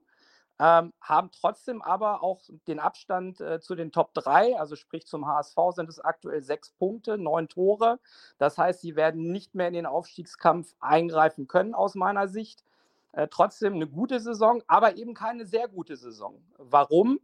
[0.61, 5.25] ähm, haben trotzdem aber auch den Abstand äh, zu den Top 3, also sprich zum
[5.25, 7.99] HSV sind es aktuell sechs Punkte, neun Tore.
[8.37, 12.65] Das heißt, sie werden nicht mehr in den Aufstiegskampf eingreifen können aus meiner Sicht.
[13.13, 16.43] Äh, trotzdem eine gute Saison, aber eben keine sehr gute Saison.
[16.57, 17.21] Warum?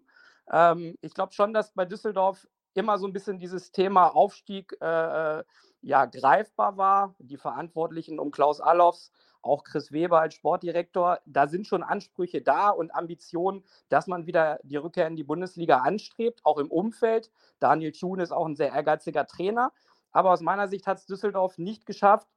[0.49, 5.39] Ähm, ich glaube schon, dass bei Düsseldorf immer so ein bisschen dieses Thema Aufstieg äh,
[5.39, 5.43] äh
[5.81, 7.13] ja, greifbar war.
[7.19, 9.11] Die Verantwortlichen um Klaus Allofs
[9.45, 14.59] auch Chris Weber als Sportdirektor, da sind schon Ansprüche da und Ambitionen, dass man wieder
[14.63, 17.31] die Rückkehr in die Bundesliga anstrebt, auch im Umfeld.
[17.59, 19.71] Daniel Thun ist auch ein sehr ehrgeiziger Trainer.
[20.11, 22.27] Aber aus meiner Sicht hat es Düsseldorf nicht geschafft,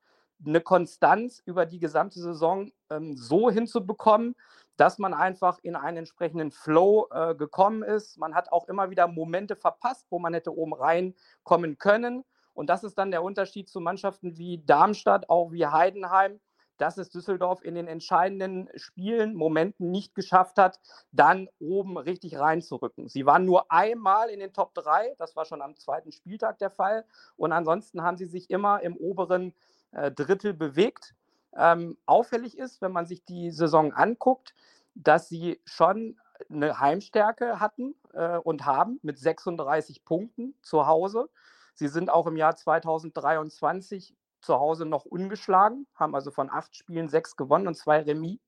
[0.45, 4.35] eine Konstanz über die gesamte Saison ähm, so hinzubekommen,
[4.77, 8.19] dass man einfach in einen entsprechenden Flow äh, gekommen ist.
[8.19, 12.25] Man hat auch immer wieder Momente verpasst, wo man hätte oben reinkommen können.
[12.55, 16.41] Und das ist dann der Unterschied zu Mannschaften wie Darmstadt, auch wie Heidenheim,
[16.79, 20.81] dass es Düsseldorf in den entscheidenden Spielen, Momenten nicht geschafft hat,
[21.13, 23.09] dann oben richtig reinzurücken.
[23.09, 26.71] Sie waren nur einmal in den Top 3, das war schon am zweiten Spieltag der
[26.71, 27.05] Fall.
[27.37, 29.55] Und ansonsten haben sie sich immer im oberen
[29.93, 31.15] äh, Drittel bewegt.
[31.57, 34.55] Ähm, auffällig ist, wenn man sich die Saison anguckt,
[34.95, 36.19] dass sie schon
[36.51, 41.29] eine Heimstärke hatten äh, und haben mit 36 Punkten zu Hause.
[41.75, 47.09] Sie sind auch im Jahr 2023 zu Hause noch ungeschlagen, haben also von acht Spielen
[47.09, 48.39] sechs gewonnen und zwei Remis.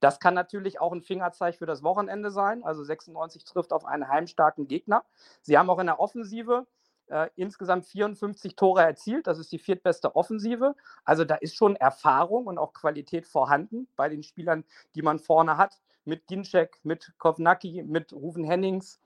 [0.00, 2.62] Das kann natürlich auch ein Fingerzeig für das Wochenende sein.
[2.64, 5.04] Also 96 trifft auf einen heimstarken Gegner.
[5.42, 6.66] Sie haben auch in der Offensive
[7.08, 9.26] äh, insgesamt 54 Tore erzielt.
[9.26, 10.74] Das ist die viertbeste Offensive.
[11.04, 15.56] Also da ist schon Erfahrung und auch Qualität vorhanden bei den Spielern, die man vorne
[15.56, 15.80] hat.
[16.04, 19.00] Mit Ginczek, mit Kovnacki, mit Rufen Hennings.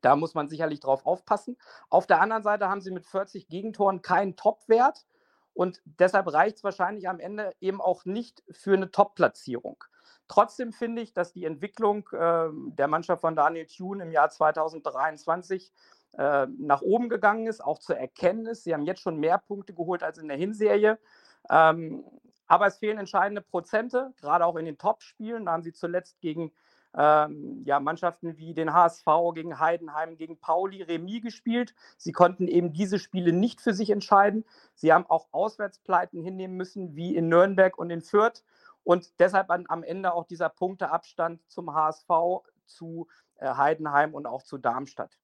[0.00, 1.56] Da muss man sicherlich drauf aufpassen.
[1.88, 5.04] Auf der anderen Seite haben sie mit 40 Gegentoren keinen Topwert.
[5.54, 9.82] Und deshalb reicht es wahrscheinlich am Ende eben auch nicht für eine Top-Platzierung.
[10.28, 15.72] Trotzdem finde ich, dass die Entwicklung äh, der Mannschaft von Daniel Thune im Jahr 2023
[16.16, 18.62] äh, nach oben gegangen ist, auch zur Erkenntnis.
[18.62, 20.98] Sie haben jetzt schon mehr Punkte geholt als in der Hinserie.
[21.50, 22.04] Ähm,
[22.46, 25.46] aber es fehlen entscheidende Prozente, gerade auch in den Top-Spielen.
[25.46, 26.52] Da haben sie zuletzt gegen
[26.96, 31.74] ähm, ja, Mannschaften wie den HSV, gegen Heidenheim, gegen Pauli Remis gespielt.
[31.96, 34.44] Sie konnten eben diese Spiele nicht für sich entscheiden.
[34.74, 38.42] Sie haben auch Auswärtspleiten hinnehmen müssen, wie in Nürnberg und in Fürth.
[38.82, 42.08] Und deshalb an, am Ende auch dieser Punkteabstand zum HSV,
[42.66, 45.18] zu äh, Heidenheim und auch zu Darmstadt.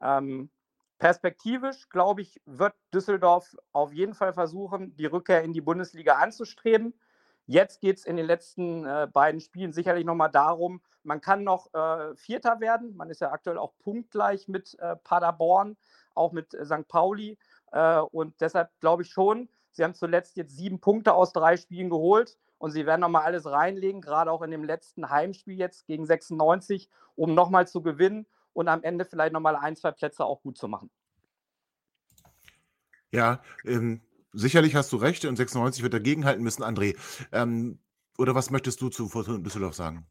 [0.00, 0.50] Ähm,
[0.98, 6.94] perspektivisch, glaube ich, wird Düsseldorf auf jeden Fall versuchen, die Rückkehr in die Bundesliga anzustreben.
[7.50, 11.72] Jetzt geht es in den letzten äh, beiden Spielen sicherlich nochmal darum, man kann noch
[11.72, 12.94] äh, Vierter werden.
[12.94, 15.78] Man ist ja aktuell auch punktgleich mit äh, Paderborn,
[16.14, 16.86] auch mit äh, St.
[16.86, 17.38] Pauli.
[17.72, 21.88] Äh, und deshalb glaube ich schon, sie haben zuletzt jetzt sieben Punkte aus drei Spielen
[21.88, 22.36] geholt.
[22.58, 26.90] Und sie werden nochmal alles reinlegen, gerade auch in dem letzten Heimspiel jetzt gegen 96,
[27.14, 30.68] um nochmal zu gewinnen und am Ende vielleicht nochmal ein, zwei Plätze auch gut zu
[30.68, 30.90] machen.
[33.12, 36.96] Ja, ähm, sicherlich hast du recht und 96 wird dagegenhalten müssen, André.
[37.32, 37.78] Ähm,
[38.18, 40.06] oder was möchtest du zu Fortuna Düsseldorf sagen?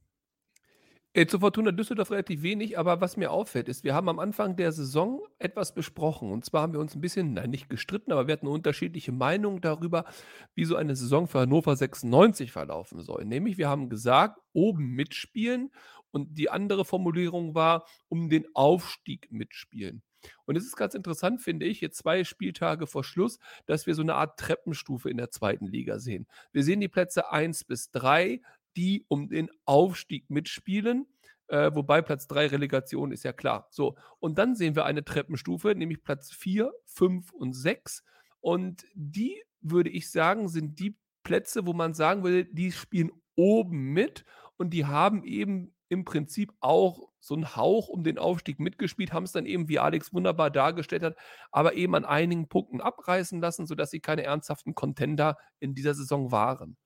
[1.14, 4.56] Äh, zu Fortuna Düsseldorf relativ wenig, aber was mir auffällt, ist, wir haben am Anfang
[4.56, 6.32] der Saison etwas besprochen.
[6.32, 9.60] Und zwar haben wir uns ein bisschen, nein, nicht gestritten, aber wir hatten unterschiedliche Meinungen
[9.60, 10.06] darüber,
[10.54, 13.26] wie so eine Saison für Hannover 96 verlaufen soll.
[13.26, 15.72] Nämlich, wir haben gesagt, oben mitspielen
[16.12, 20.04] und die andere Formulierung war, um den Aufstieg mitspielen.
[20.46, 24.02] Und es ist ganz interessant, finde ich, jetzt zwei Spieltage vor Schluss, dass wir so
[24.02, 26.28] eine Art Treppenstufe in der zweiten Liga sehen.
[26.52, 28.42] Wir sehen die Plätze 1 bis 3,
[28.76, 31.08] die um den Aufstieg mitspielen.
[31.48, 33.68] Äh, wobei Platz 3 Relegation ist ja klar.
[33.72, 38.04] So, und dann sehen wir eine Treppenstufe, nämlich Platz 4, 5 und 6.
[38.42, 43.94] Und die, würde ich sagen, sind die Plätze, wo man sagen würde, die spielen oben
[43.94, 44.26] mit
[44.58, 49.24] und die haben eben im Prinzip auch so einen Hauch um den Aufstieg mitgespielt, haben
[49.24, 51.16] es dann eben, wie Alex wunderbar dargestellt hat,
[51.52, 56.32] aber eben an einigen Punkten abreißen lassen, sodass sie keine ernsthaften Contender in dieser Saison
[56.32, 56.78] waren.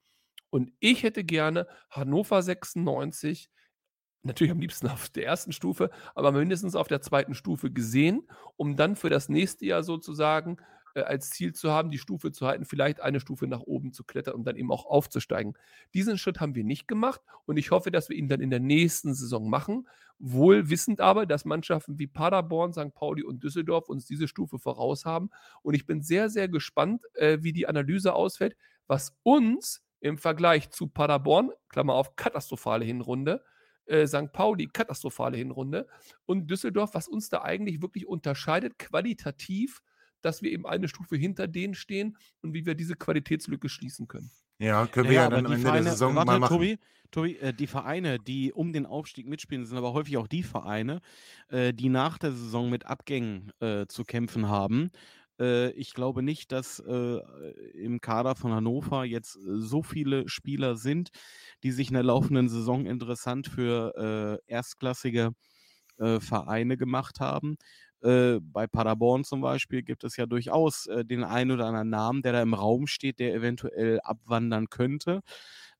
[0.49, 3.49] Und ich hätte gerne Hannover 96
[4.23, 8.75] natürlich am liebsten auf der ersten Stufe, aber mindestens auf der zweiten Stufe gesehen, um
[8.75, 10.57] dann für das nächste Jahr sozusagen
[10.95, 14.03] äh, als Ziel zu haben, die Stufe zu halten, vielleicht eine Stufe nach oben zu
[14.03, 15.53] klettern und dann eben auch aufzusteigen.
[15.93, 18.59] Diesen Schritt haben wir nicht gemacht und ich hoffe, dass wir ihn dann in der
[18.59, 19.87] nächsten Saison machen.
[20.19, 22.93] Wohl wissend aber, dass Mannschaften wie Paderborn, St.
[22.93, 25.29] Pauli und Düsseldorf uns diese Stufe voraus haben.
[25.63, 28.55] Und ich bin sehr, sehr gespannt, äh, wie die Analyse ausfällt,
[28.87, 33.43] was uns im Vergleich zu Paderborn, Klammer auf, katastrophale Hinrunde,
[33.85, 34.31] äh, St.
[34.31, 35.87] Pauli, katastrophale Hinrunde
[36.25, 39.81] und Düsseldorf, was uns da eigentlich wirklich unterscheidet, qualitativ
[40.21, 44.31] dass wir eben eine Stufe hinter denen stehen und wie wir diese Qualitätslücke schließen können.
[44.59, 46.53] Ja, können wir ja, ja dann am Ende Vereine, der Saison warte, mal machen.
[46.53, 46.79] Tobi,
[47.09, 51.01] Tobi äh, die Vereine, die um den Aufstieg mitspielen, sind aber häufig auch die Vereine,
[51.49, 54.91] äh, die nach der Saison mit Abgängen äh, zu kämpfen haben.
[55.41, 57.19] Äh, ich glaube nicht, dass äh,
[57.73, 61.09] im Kader von Hannover jetzt äh, so viele Spieler sind,
[61.63, 65.31] die sich in der laufenden Saison interessant für erstklassige
[65.97, 67.57] Vereine gemacht haben.
[68.01, 72.21] Äh, bei Paderborn zum Beispiel gibt es ja durchaus äh, den einen oder anderen Namen,
[72.21, 75.21] der da im Raum steht, der eventuell abwandern könnte.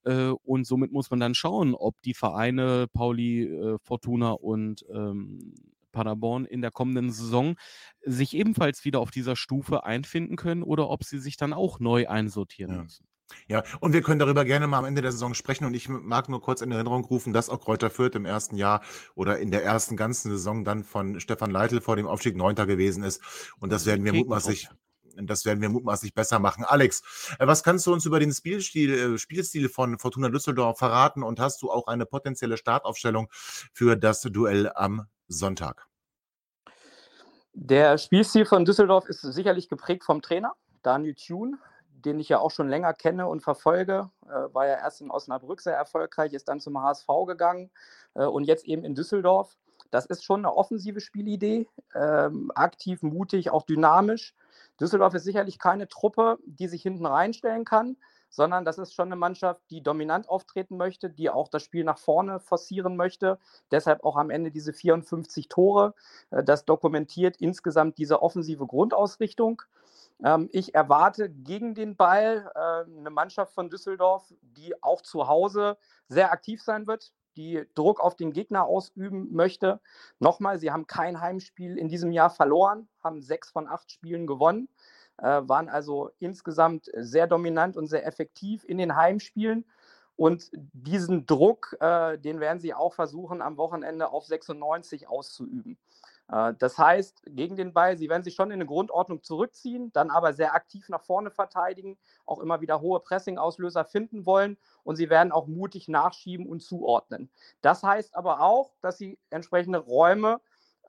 [0.03, 5.53] Äh, und somit muss man dann schauen, ob die Vereine Pauli, äh, Fortuna und ähm,
[5.91, 7.55] Paderborn in der kommenden Saison
[8.03, 12.07] sich ebenfalls wieder auf dieser Stufe einfinden können oder ob sie sich dann auch neu
[12.07, 12.83] einsortieren ja.
[12.83, 13.05] müssen.
[13.47, 15.65] Ja, und wir können darüber gerne mal am Ende der Saison sprechen.
[15.65, 18.81] Und ich mag nur kurz in Erinnerung rufen, dass auch Kräuter Fürth im ersten Jahr
[19.15, 23.03] oder in der ersten ganzen Saison dann von Stefan Leitl vor dem Aufstieg Neunter gewesen
[23.03, 23.21] ist.
[23.59, 24.69] Und das werden wir mutmaßlich,
[25.15, 26.63] das werden wir mutmaßlich besser machen.
[26.63, 27.01] Alex,
[27.39, 31.23] äh, was kannst du uns über den Spielstil, äh, Spielstil von Fortuna Düsseldorf verraten?
[31.23, 33.27] Und hast du auch eine potenzielle Startaufstellung
[33.73, 35.87] für das Duell am Sonntag?
[37.53, 41.57] Der Spielstil von Düsseldorf ist sicherlich geprägt vom Trainer, Daniel Thune
[42.01, 44.09] den ich ja auch schon länger kenne und verfolge.
[44.25, 47.71] Äh, war ja erst in Osnabrück sehr erfolgreich, ist dann zum HSV gegangen
[48.15, 49.57] äh, und jetzt eben in Düsseldorf.
[49.91, 54.33] Das ist schon eine offensive Spielidee, ähm, aktiv, mutig, auch dynamisch.
[54.79, 57.97] Düsseldorf ist sicherlich keine Truppe, die sich hinten reinstellen kann,
[58.29, 61.99] sondern das ist schon eine Mannschaft, die dominant auftreten möchte, die auch das Spiel nach
[61.99, 63.37] vorne forcieren möchte.
[63.71, 65.93] Deshalb auch am Ende diese 54 Tore.
[66.31, 69.61] Äh, das dokumentiert insgesamt diese offensive Grundausrichtung.
[70.23, 75.77] Ähm, ich erwarte gegen den Ball äh, eine Mannschaft von Düsseldorf, die auch zu Hause
[76.07, 79.79] sehr aktiv sein wird, die Druck auf den Gegner ausüben möchte.
[80.19, 84.69] Nochmal, sie haben kein Heimspiel in diesem Jahr verloren, haben sechs von acht Spielen gewonnen,
[85.17, 89.65] äh, waren also insgesamt sehr dominant und sehr effektiv in den Heimspielen.
[90.17, 95.79] Und diesen Druck, äh, den werden sie auch versuchen, am Wochenende auf 96 auszuüben.
[96.31, 100.09] Äh, das heißt, gegen den Ball, sie werden sich schon in eine Grundordnung zurückziehen, dann
[100.09, 105.09] aber sehr aktiv nach vorne verteidigen, auch immer wieder hohe Pressing-Auslöser finden wollen und sie
[105.09, 107.29] werden auch mutig nachschieben und zuordnen.
[107.61, 110.39] Das heißt aber auch, dass sie entsprechende Räume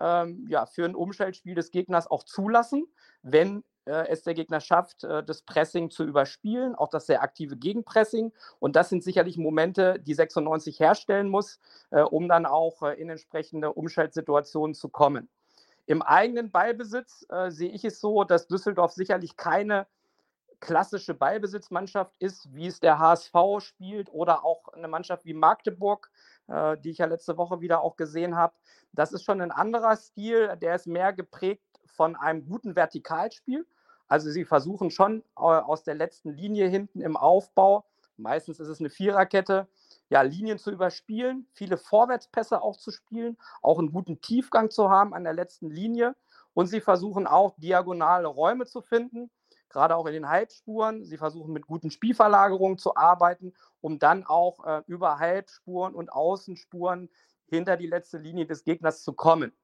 [0.01, 2.87] ähm, ja, für ein Umschaltspiel des Gegners auch zulassen,
[3.23, 7.57] wenn äh, es der Gegner schafft, äh, das Pressing zu überspielen, auch das sehr aktive
[7.57, 8.33] Gegenpressing.
[8.59, 13.73] Und das sind sicherlich Momente, die 96 herstellen muss, äh, um dann auch in entsprechende
[13.73, 15.29] Umschaltsituationen zu kommen.
[15.87, 19.87] Im eigenen Ballbesitz äh, sehe ich es so, dass Düsseldorf sicherlich keine
[20.61, 26.09] klassische Ballbesitzmannschaft ist, wie es der HSV spielt oder auch eine Mannschaft wie Magdeburg,
[26.47, 28.55] äh, die ich ja letzte Woche wieder auch gesehen habe.
[28.93, 33.67] Das ist schon ein anderer Stil, der ist mehr geprägt von einem guten Vertikalspiel.
[34.13, 37.87] Also sie versuchen schon aus der letzten Linie hinten im Aufbau,
[38.19, 39.69] meistens ist es eine Viererkette,
[40.11, 45.15] ja, Linien zu überspielen, viele Vorwärtspässe auch zu spielen, auch einen guten Tiefgang zu haben
[45.15, 46.15] an der letzten Linie.
[46.53, 49.31] Und sie versuchen auch diagonale Räume zu finden,
[49.71, 51.07] gerade auch in den Halbspuren.
[51.07, 57.09] Sie versuchen mit guten Spielverlagerungen zu arbeiten, um dann auch äh, über Halbspuren und Außenspuren
[57.47, 59.57] hinter die letzte Linie des Gegners zu kommen.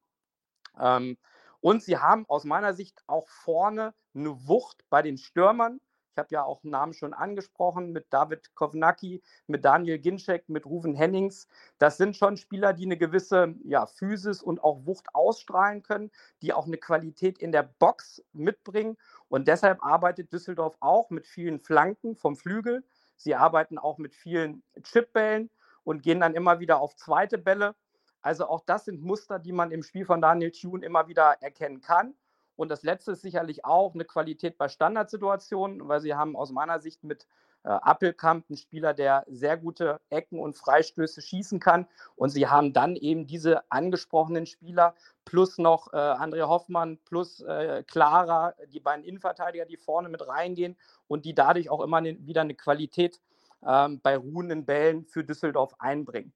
[0.80, 1.18] Ähm,
[1.60, 5.80] und sie haben aus meiner Sicht auch vorne eine Wucht bei den Stürmern.
[6.12, 10.96] Ich habe ja auch Namen schon angesprochen mit David Kovnacki, mit Daniel Ginczek, mit Ruven
[10.96, 11.46] Hennings.
[11.78, 16.10] Das sind schon Spieler, die eine gewisse ja, Physis und auch Wucht ausstrahlen können,
[16.42, 18.96] die auch eine Qualität in der Box mitbringen.
[19.28, 22.82] Und deshalb arbeitet Düsseldorf auch mit vielen Flanken vom Flügel.
[23.16, 25.50] Sie arbeiten auch mit vielen Chipbällen
[25.84, 27.76] und gehen dann immer wieder auf zweite Bälle.
[28.22, 31.80] Also auch das sind Muster, die man im Spiel von Daniel Thune immer wieder erkennen
[31.80, 32.14] kann.
[32.58, 36.80] Und das letzte ist sicherlich auch eine Qualität bei Standardsituationen, weil sie haben aus meiner
[36.80, 37.26] Sicht mit
[37.64, 41.88] Äh, Appelkamp, ein Spieler, der sehr gute Ecken und Freistöße schießen kann.
[42.14, 44.94] Und sie haben dann eben diese angesprochenen Spieler
[45.24, 50.76] plus noch äh, André Hoffmann plus äh, Clara, die beiden Innenverteidiger, die vorne mit reingehen
[51.08, 53.20] und die dadurch auch immer ne, wieder eine Qualität
[53.66, 56.32] ähm, bei ruhenden Bällen für Düsseldorf einbringen.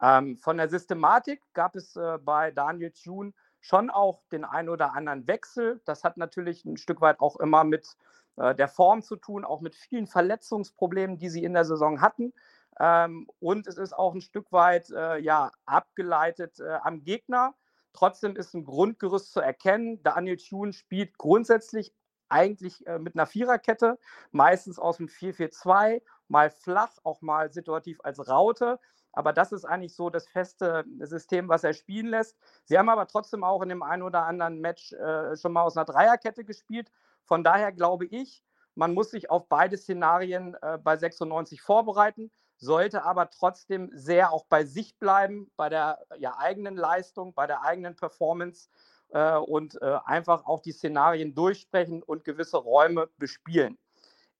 [0.00, 3.32] Ähm, von der Systematik gab es äh, bei Daniel Thune
[3.64, 5.80] schon auch den ein oder anderen Wechsel.
[5.86, 7.96] Das hat natürlich ein Stück weit auch immer mit
[8.36, 12.34] äh, der Form zu tun, auch mit vielen Verletzungsproblemen, die sie in der Saison hatten.
[12.78, 17.54] Ähm, und es ist auch ein Stück weit äh, ja, abgeleitet äh, am Gegner.
[17.94, 20.02] Trotzdem ist ein Grundgerüst zu erkennen.
[20.02, 21.94] Daniel Thune spielt grundsätzlich
[22.28, 23.98] eigentlich äh, mit einer Viererkette,
[24.30, 28.78] meistens aus dem 4-4-2, mal flach, auch mal situativ als Raute.
[29.14, 32.36] Aber das ist eigentlich so das feste System, was er spielen lässt.
[32.64, 35.76] Sie haben aber trotzdem auch in dem einen oder anderen Match äh, schon mal aus
[35.76, 36.90] einer Dreierkette gespielt.
[37.24, 38.42] Von daher glaube ich,
[38.74, 44.46] man muss sich auf beide Szenarien äh, bei 96 vorbereiten, sollte aber trotzdem sehr auch
[44.46, 48.68] bei sich bleiben, bei der ja, eigenen Leistung, bei der eigenen Performance
[49.10, 53.78] äh, und äh, einfach auch die Szenarien durchsprechen und gewisse Räume bespielen.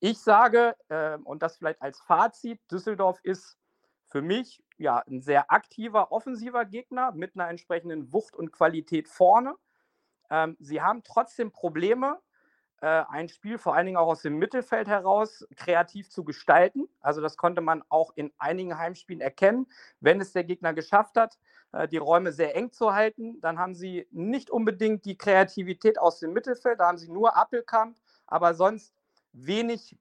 [0.01, 3.57] Ich sage, äh, und das vielleicht als Fazit, Düsseldorf ist
[4.15, 9.57] für mich ja ein sehr aktiver, offensiver Gegner mit einer entsprechenden Wucht und Qualität vorne.
[10.31, 12.21] Ähm, sie haben trotzdem Probleme,
[12.81, 16.89] äh, ein Spiel vor allen Dingen auch aus dem Mittelfeld heraus kreativ zu gestalten.
[17.01, 19.67] Also das konnte man auch in einigen Heimspielen erkennen.
[19.99, 21.37] Wenn es der Gegner geschafft hat,
[21.73, 26.21] äh, die Räume sehr eng zu halten, dann haben sie nicht unbedingt die Kreativität aus
[26.21, 27.97] dem Mittelfeld, da haben sie nur Appelkamp,
[28.29, 28.95] aber sonst
[29.33, 29.97] wenig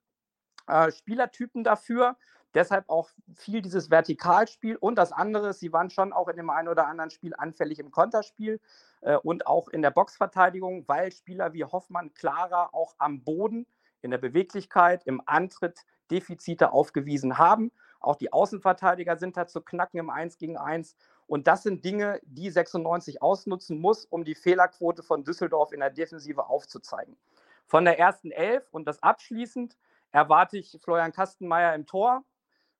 [0.67, 2.15] äh, Spielertypen dafür.
[2.53, 6.67] Deshalb auch viel dieses Vertikalspiel und das andere, sie waren schon auch in dem einen
[6.67, 8.59] oder anderen Spiel anfällig im Konterspiel
[9.01, 13.65] äh, und auch in der Boxverteidigung, weil Spieler wie Hoffmann, Clara auch am Boden
[14.01, 17.71] in der Beweglichkeit, im Antritt Defizite aufgewiesen haben.
[17.99, 20.95] Auch die Außenverteidiger sind da zu knacken im 1 gegen 1.
[21.25, 25.89] Und das sind Dinge, die 96 ausnutzen muss, um die Fehlerquote von Düsseldorf in der
[25.89, 27.17] Defensive aufzuzeigen.
[27.65, 29.77] Von der ersten Elf und das abschließend
[30.11, 32.23] erwarte ich Florian Kastenmeier im Tor.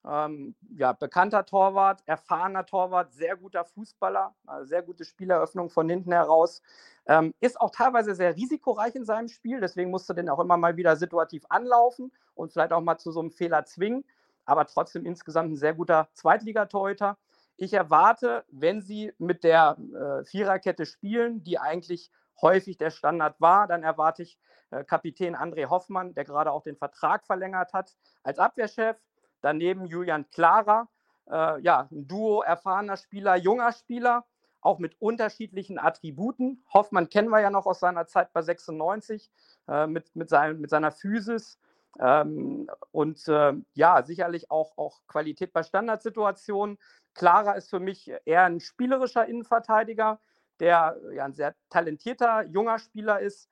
[0.06, 6.12] Ähm, ja, bekannter Torwart, erfahrener Torwart, sehr guter Fußballer, also sehr gute Spieleröffnung von hinten
[6.12, 6.62] heraus.
[7.06, 10.76] Ähm, ist auch teilweise sehr risikoreich in seinem Spiel, deswegen musste den auch immer mal
[10.76, 14.04] wieder situativ anlaufen und vielleicht auch mal zu so einem Fehler zwingen.
[14.46, 17.18] Aber trotzdem insgesamt ein sehr guter Zweitligatorhüter.
[17.56, 22.12] Ich erwarte, wenn sie mit der äh, Viererkette spielen, die eigentlich
[22.42, 24.38] häufig der Standard war, dann erwarte ich
[24.72, 28.98] äh, Kapitän André Hoffmann, der gerade auch den Vertrag verlängert hat, als Abwehrchef.
[29.44, 30.88] Daneben Julian Klara,
[31.30, 34.26] äh, ja, ein Duo erfahrener Spieler, junger Spieler,
[34.62, 36.64] auch mit unterschiedlichen Attributen.
[36.74, 39.30] Hoffmann kennen wir ja noch aus seiner Zeit bei 96
[39.68, 41.60] äh, mit, mit, sein, mit seiner Physis.
[42.00, 46.80] Ähm, und äh, ja, sicherlich auch, auch Qualität bei Standardsituationen.
[47.14, 50.22] Clara ist für mich eher ein spielerischer Innenverteidiger,
[50.62, 53.50] der ja ein sehr talentierter junger Spieler ist,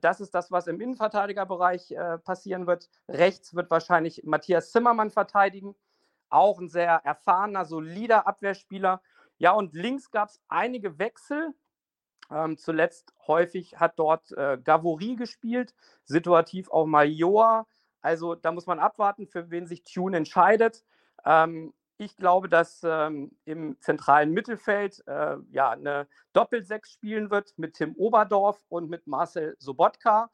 [0.00, 2.88] das ist das, was im Innenverteidigerbereich äh, passieren wird.
[3.08, 5.74] Rechts wird wahrscheinlich Matthias Zimmermann verteidigen.
[6.28, 9.02] Auch ein sehr erfahrener, solider Abwehrspieler.
[9.38, 11.52] Ja, und links gab es einige Wechsel.
[12.30, 17.66] Ähm, zuletzt häufig hat dort äh, Gavori gespielt, situativ auch mal Joa.
[18.00, 20.84] Also da muss man abwarten, für wen sich Tune entscheidet.
[21.24, 27.74] Ähm, ich glaube, dass ähm, im zentralen Mittelfeld äh, ja, eine Doppelsechs spielen wird mit
[27.74, 30.30] Tim Oberdorf und mit Marcel Sobotka.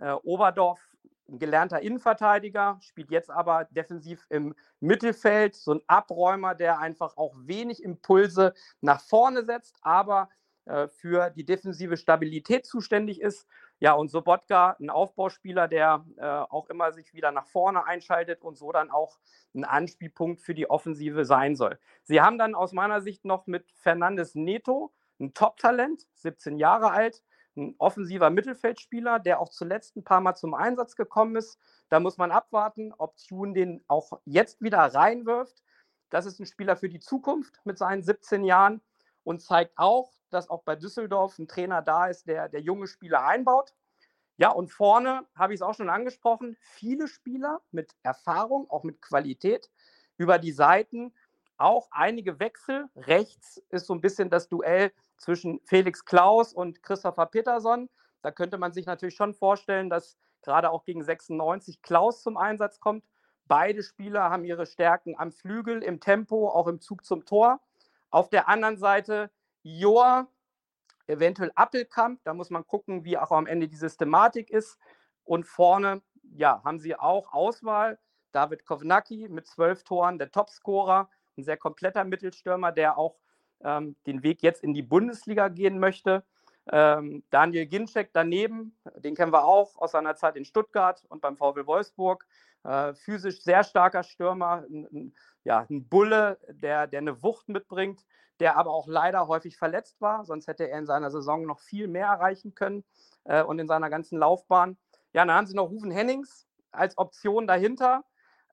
[0.00, 0.80] Äh, Oberdorf,
[1.28, 7.82] gelernter Innenverteidiger, spielt jetzt aber defensiv im Mittelfeld, so ein Abräumer, der einfach auch wenig
[7.82, 10.28] Impulse nach vorne setzt, aber
[10.64, 13.46] äh, für die defensive Stabilität zuständig ist.
[13.82, 18.58] Ja, und Sobotka, ein Aufbauspieler, der äh, auch immer sich wieder nach vorne einschaltet und
[18.58, 19.18] so dann auch
[19.54, 21.78] ein Anspielpunkt für die Offensive sein soll.
[22.04, 27.22] Sie haben dann aus meiner Sicht noch mit Fernandes Neto ein Top-Talent, 17 Jahre alt,
[27.56, 31.58] ein offensiver Mittelfeldspieler, der auch zuletzt ein paar Mal zum Einsatz gekommen ist.
[31.88, 35.62] Da muss man abwarten, ob Tune den auch jetzt wieder reinwirft.
[36.10, 38.82] Das ist ein Spieler für die Zukunft mit seinen 17 Jahren
[39.24, 43.24] und zeigt auch, dass auch bei Düsseldorf ein Trainer da ist, der, der junge Spieler
[43.24, 43.74] einbaut.
[44.36, 49.02] Ja, und vorne habe ich es auch schon angesprochen, viele Spieler mit Erfahrung, auch mit
[49.02, 49.70] Qualität
[50.16, 51.12] über die Seiten,
[51.58, 52.88] auch einige Wechsel.
[52.96, 57.90] Rechts ist so ein bisschen das Duell zwischen Felix Klaus und Christopher Peterson.
[58.22, 62.80] Da könnte man sich natürlich schon vorstellen, dass gerade auch gegen 96 Klaus zum Einsatz
[62.80, 63.04] kommt.
[63.46, 67.60] Beide Spieler haben ihre Stärken am Flügel, im Tempo, auch im Zug zum Tor.
[68.10, 69.30] Auf der anderen Seite
[69.62, 70.28] Joa,
[71.06, 72.20] eventuell Appelkamp.
[72.24, 74.78] Da muss man gucken, wie auch am Ende die Systematik ist.
[75.24, 76.02] Und vorne,
[76.34, 77.98] ja, haben sie auch Auswahl
[78.32, 83.18] David Kovnacki mit zwölf Toren, der Topscorer, ein sehr kompletter Mittelstürmer, der auch
[83.62, 86.24] ähm, den Weg jetzt in die Bundesliga gehen möchte.
[86.70, 91.36] Ähm, Daniel Ginczek daneben, den kennen wir auch aus seiner Zeit in Stuttgart und beim
[91.36, 92.26] VW Wolfsburg.
[92.62, 98.04] Äh, physisch sehr starker Stürmer, ein, ja, ein Bulle, der, der eine Wucht mitbringt,
[98.38, 100.24] der aber auch leider häufig verletzt war.
[100.24, 102.84] Sonst hätte er in seiner Saison noch viel mehr erreichen können
[103.24, 104.76] äh, und in seiner ganzen Laufbahn.
[105.12, 108.04] Ja, dann haben sie noch Rufen Hennings als Option dahinter.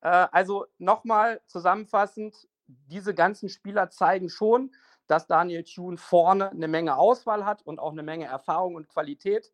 [0.01, 4.71] Äh, also nochmal zusammenfassend, diese ganzen Spieler zeigen schon,
[5.07, 9.51] dass Daniel Thune vorne eine Menge Auswahl hat und auch eine Menge Erfahrung und Qualität.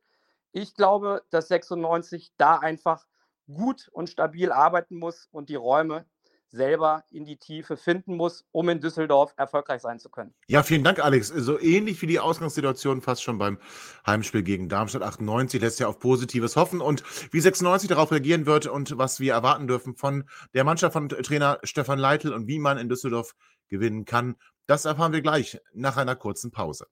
[0.52, 3.06] Ich glaube, dass 96 da einfach
[3.52, 6.06] gut und stabil arbeiten muss und die Räume
[6.54, 10.34] selber in die Tiefe finden muss, um in Düsseldorf erfolgreich sein zu können.
[10.48, 11.30] Ja, vielen Dank, Alex.
[11.30, 13.58] So ähnlich wie die Ausgangssituation fast schon beim
[14.06, 18.68] Heimspiel gegen Darmstadt 98 lässt ja auf Positives hoffen und wie 96 darauf reagieren wird
[18.68, 22.78] und was wir erwarten dürfen von der Mannschaft von Trainer Stefan Leitl und wie man
[22.78, 23.34] in Düsseldorf
[23.68, 24.36] gewinnen kann,
[24.68, 26.86] das erfahren wir gleich nach einer kurzen Pause.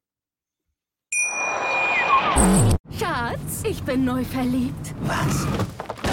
[2.98, 4.96] Schatz, ich bin neu verliebt.
[5.02, 5.46] Was?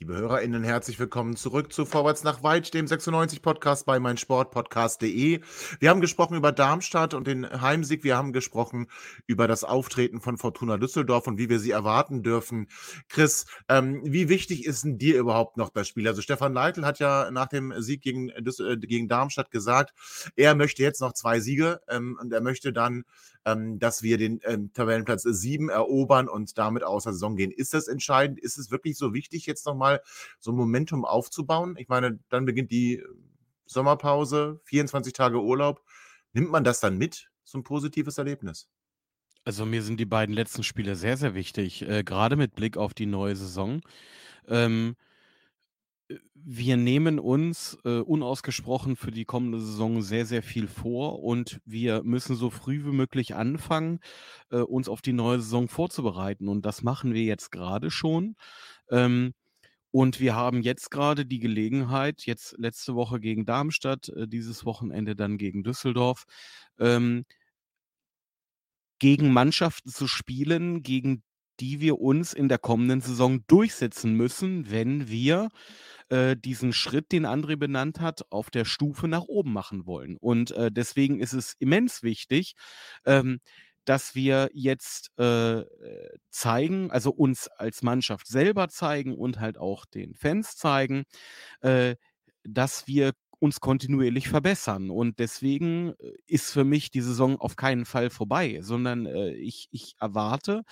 [0.00, 5.40] Liebe HörerInnen, herzlich willkommen zurück zu Vorwärts nach Weit, dem 96-Podcast bei meinsportpodcast.de.
[5.80, 8.04] Wir haben gesprochen über Darmstadt und den Heimsieg.
[8.04, 8.86] Wir haben gesprochen
[9.26, 12.68] über das Auftreten von Fortuna Düsseldorf und wie wir sie erwarten dürfen.
[13.08, 16.06] Chris, ähm, wie wichtig ist denn dir überhaupt noch das Spiel?
[16.06, 19.94] Also Stefan Leitl hat ja nach dem Sieg gegen, äh, gegen Darmstadt gesagt,
[20.36, 23.02] er möchte jetzt noch zwei Siege ähm, und er möchte dann
[23.48, 27.50] ähm, dass wir den ähm, Tabellenplatz 7 erobern und damit aus der Saison gehen.
[27.50, 28.38] Ist das entscheidend?
[28.38, 30.02] Ist es wirklich so wichtig, jetzt nochmal
[30.38, 31.74] so ein Momentum aufzubauen?
[31.78, 33.02] Ich meine, dann beginnt die
[33.66, 35.82] Sommerpause, 24 Tage Urlaub.
[36.32, 38.68] Nimmt man das dann mit, so ein positives Erlebnis?
[39.44, 42.92] Also mir sind die beiden letzten Spiele sehr, sehr wichtig, äh, gerade mit Blick auf
[42.92, 43.80] die neue Saison.
[44.46, 44.94] Ähm,
[46.34, 52.02] wir nehmen uns äh, unausgesprochen für die kommende Saison sehr, sehr viel vor und wir
[52.02, 54.00] müssen so früh wie möglich anfangen,
[54.50, 56.48] äh, uns auf die neue Saison vorzubereiten.
[56.48, 58.36] Und das machen wir jetzt gerade schon.
[58.90, 59.34] Ähm,
[59.90, 65.16] und wir haben jetzt gerade die Gelegenheit, jetzt letzte Woche gegen Darmstadt, äh, dieses Wochenende
[65.16, 66.24] dann gegen Düsseldorf,
[66.78, 67.24] ähm,
[68.98, 71.22] gegen Mannschaften zu spielen, gegen
[71.60, 75.48] die wir uns in der kommenden Saison durchsetzen müssen, wenn wir
[76.10, 80.16] äh, diesen Schritt, den André benannt hat, auf der Stufe nach oben machen wollen.
[80.16, 82.54] Und äh, deswegen ist es immens wichtig,
[83.04, 83.40] ähm,
[83.84, 85.64] dass wir jetzt äh,
[86.30, 91.04] zeigen, also uns als Mannschaft selber zeigen und halt auch den Fans zeigen,
[91.60, 91.96] äh,
[92.44, 94.90] dass wir uns kontinuierlich verbessern.
[94.90, 99.68] Und deswegen äh, ist für mich die Saison auf keinen Fall vorbei, sondern äh, ich,
[99.70, 100.64] ich erwarte,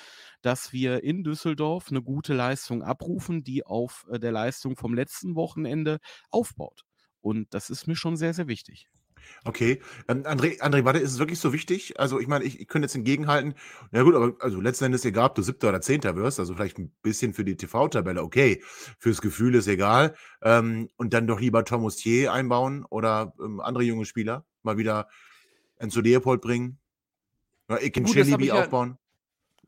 [0.43, 5.35] dass wir in Düsseldorf eine gute Leistung abrufen, die auf äh, der Leistung vom letzten
[5.37, 5.99] Wochenende
[6.31, 6.83] aufbaut.
[7.21, 8.89] Und das ist mir schon sehr, sehr wichtig.
[9.45, 9.81] Okay.
[10.09, 11.99] Ähm, André, André, warte, ist es wirklich so wichtig?
[12.01, 13.55] Also, ich meine, ich, ich könnte jetzt entgegenhalten,
[13.91, 16.79] na gut, aber also letzten Endes egal, ob du Siebter oder Zehnter wirst, also vielleicht
[16.79, 18.63] ein bisschen für die TV-Tabelle, okay.
[18.99, 20.15] Fürs Gefühl ist egal.
[20.43, 25.09] Ähm, und dann doch lieber Tom Thier einbauen oder ähm, andere junge Spieler mal wieder
[25.77, 26.79] Enzo Leopold bringen.
[27.69, 28.07] Ja, Ekin
[28.53, 28.99] aufbauen.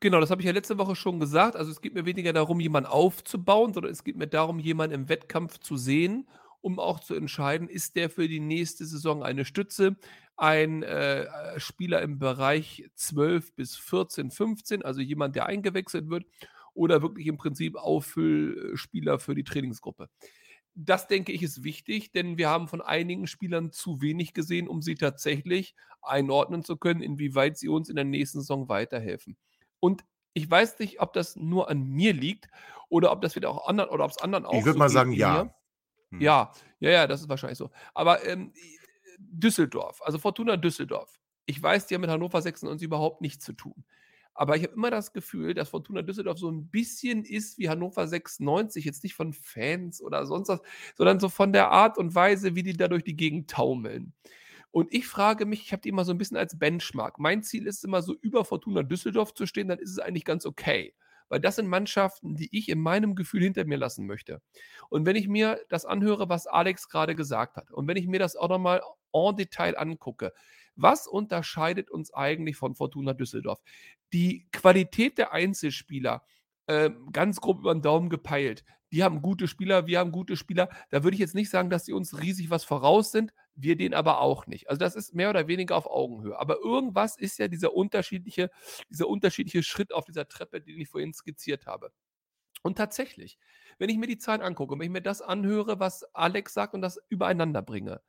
[0.01, 1.57] Genau, das habe ich ja letzte Woche schon gesagt.
[1.57, 5.09] Also es geht mir weniger darum, jemanden aufzubauen, sondern es geht mir darum, jemanden im
[5.09, 6.29] Wettkampf zu sehen
[6.61, 9.97] um auch zu entscheiden, ist der für die nächste Saison eine Stütze,
[10.37, 16.25] ein äh, äh Spieler im Bereich 12 bis 14, 15, also jemand, der eingewechselt wird,
[16.75, 20.09] oder wirklich im Prinzip Auffüllspieler für die Trainingsgruppe.
[20.75, 24.81] Das denke ich ist wichtig, denn wir haben von einigen Spielern zu wenig gesehen, um
[24.81, 29.37] sie tatsächlich einordnen zu können, inwieweit sie uns in der nächsten Saison weiterhelfen.
[29.81, 30.05] Und
[30.35, 32.49] ich weiß nicht, ob das nur an mir liegt
[32.89, 34.55] oder ob das wieder auch anderen oder ob es anderen auch.
[34.55, 35.45] Ich würde so mal sagen, ja.
[35.45, 35.55] Mir.
[36.11, 36.21] Hm.
[36.21, 37.71] Ja, ja, ja, das ist wahrscheinlich so.
[37.95, 38.53] Aber ähm,
[39.19, 41.21] Düsseldorf, also Fortuna Düsseldorf.
[41.47, 43.85] Ich weiß, die haben mit Hannover 96 überhaupt nichts zu tun.
[44.35, 48.07] Aber ich habe immer das Gefühl, dass Fortuna Düsseldorf so ein bisschen ist wie Hannover
[48.07, 50.61] 96, jetzt nicht von Fans oder sonst was,
[50.95, 54.13] sondern so von der Art und Weise, wie die da durch die Gegend taumeln.
[54.71, 57.19] Und ich frage mich, ich habe die immer so ein bisschen als Benchmark.
[57.19, 60.47] Mein Ziel ist immer so über Fortuna Düsseldorf zu stehen, dann ist es eigentlich ganz
[60.47, 60.95] okay
[61.29, 64.41] weil das sind Mannschaften, die ich in meinem Gefühl hinter mir lassen möchte.
[64.89, 68.19] Und wenn ich mir das anhöre, was Alex gerade gesagt hat, und wenn ich mir
[68.19, 70.33] das auch nochmal en Detail angucke,
[70.77, 73.61] was unterscheidet uns eigentlich von Fortuna Düsseldorf?
[74.13, 76.23] Die Qualität der Einzelspieler,
[76.67, 80.69] äh, ganz grob über den Daumen gepeilt, die haben gute Spieler, wir haben gute Spieler.
[80.91, 83.95] Da würde ich jetzt nicht sagen, dass sie uns riesig was voraus sind, wir denen
[83.95, 84.69] aber auch nicht.
[84.71, 86.39] Also das ist mehr oder weniger auf Augenhöhe.
[86.39, 88.51] Aber irgendwas ist ja dieser unterschiedliche,
[88.89, 91.93] dieser unterschiedliche Schritt auf dieser Treppe, den ich vorhin skizziert habe.
[92.63, 93.39] Und tatsächlich,
[93.79, 96.75] wenn ich mir die Zahlen angucke und wenn ich mir das anhöre, was Alex sagt
[96.75, 98.01] und das übereinander bringe,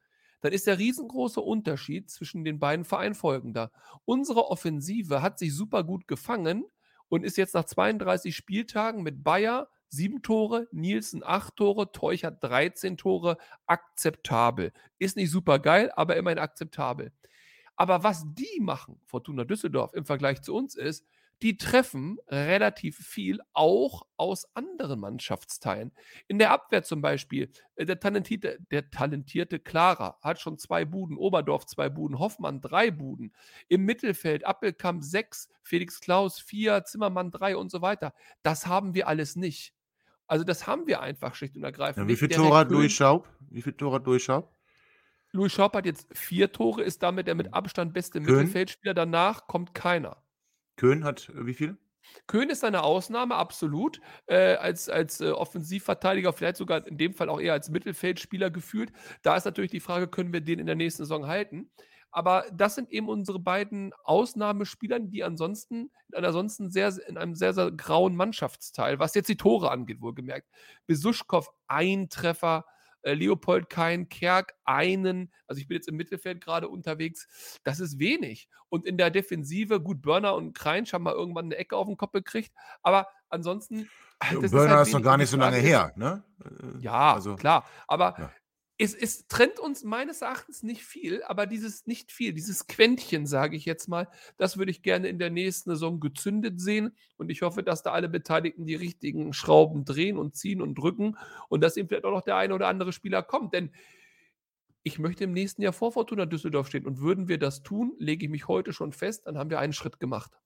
[0.42, 3.72] dann ist der riesengroße Unterschied zwischen den beiden Vereinen folgender.
[4.06, 6.66] Unsere Offensive hat sich super gut gefangen
[7.10, 12.98] und ist jetzt nach 32 Spieltagen mit Bayer sieben Tore, Nielsen acht Tore, Teuchert 13
[12.98, 14.72] Tore, akzeptabel.
[14.98, 17.12] Ist nicht super geil, aber immerhin akzeptabel.
[17.76, 21.06] Aber was die machen, Fortuna Düsseldorf, im Vergleich zu uns ist,
[21.42, 25.94] die treffen relativ viel auch aus anderen Mannschaftsteilen.
[26.28, 31.18] In der Abwehr zum Beispiel, äh, der talentierte, der talentierte Clara hat schon zwei Buden,
[31.18, 33.34] Oberdorf zwei Buden, Hoffmann drei Buden.
[33.70, 38.14] Im Mittelfeld Appelkamp sechs, Felix Klaus vier, Zimmermann drei und so weiter.
[38.44, 39.74] Das haben wir alles nicht.
[40.30, 42.06] Also das haben wir einfach schlicht und ergreifend.
[42.06, 43.28] Ja, wie viele Tore hat Louis Schaub?
[43.50, 44.56] Wie viele Tore hat Louis Schaub?
[45.32, 48.36] Louis Schaub hat jetzt vier Tore, ist damit der mit Abstand beste Köhn?
[48.36, 48.94] Mittelfeldspieler.
[48.94, 50.24] Danach kommt keiner.
[50.76, 51.78] Köhn hat äh, wie viel?
[52.28, 54.02] Köhn ist eine Ausnahme, absolut.
[54.28, 58.92] Äh, als als äh, Offensivverteidiger, vielleicht sogar in dem Fall auch eher als Mittelfeldspieler gefühlt.
[59.24, 61.72] Da ist natürlich die Frage, können wir den in der nächsten Saison halten?
[62.12, 67.54] Aber das sind eben unsere beiden Ausnahmespieler, die ansonsten in, ansonsten sehr, in einem sehr,
[67.54, 70.48] sehr grauen Mannschaftsteil, was jetzt die Tore angeht, wohlgemerkt.
[70.88, 72.66] Besuschkow ein Treffer,
[73.02, 75.32] äh, Leopold kein, Kerk einen.
[75.48, 77.60] Also ich bin jetzt im Mittelfeld gerade unterwegs.
[77.64, 78.50] Das ist wenig.
[78.70, 81.98] Und in der Defensive, gut, Börner und Kreinsch haben mal irgendwann eine Ecke auf den
[81.98, 82.52] Kopf gekriegt.
[82.82, 83.90] Aber ansonsten.
[84.20, 86.24] Das Börner ist, halt ist noch gar nicht so lange her, ne?
[86.82, 87.66] Ja, also, klar.
[87.88, 88.32] Aber ja
[88.82, 93.58] es, es trennt uns meines Erachtens nicht viel, aber dieses nicht viel, dieses Quäntchen, sage
[93.58, 94.08] ich jetzt mal,
[94.38, 96.96] das würde ich gerne in der nächsten Saison gezündet sehen.
[97.18, 101.18] Und ich hoffe, dass da alle Beteiligten die richtigen Schrauben drehen und ziehen und drücken
[101.50, 103.54] und dass eben vielleicht auch noch der eine oder andere Spieler kommt.
[103.54, 103.72] Denn
[104.84, 106.86] ich möchte im nächsten Jahr vor Fortuna Düsseldorf stehen.
[106.86, 109.74] Und würden wir das tun, lege ich mich heute schon fest, dann haben wir einen
[109.74, 110.40] Schritt gemacht.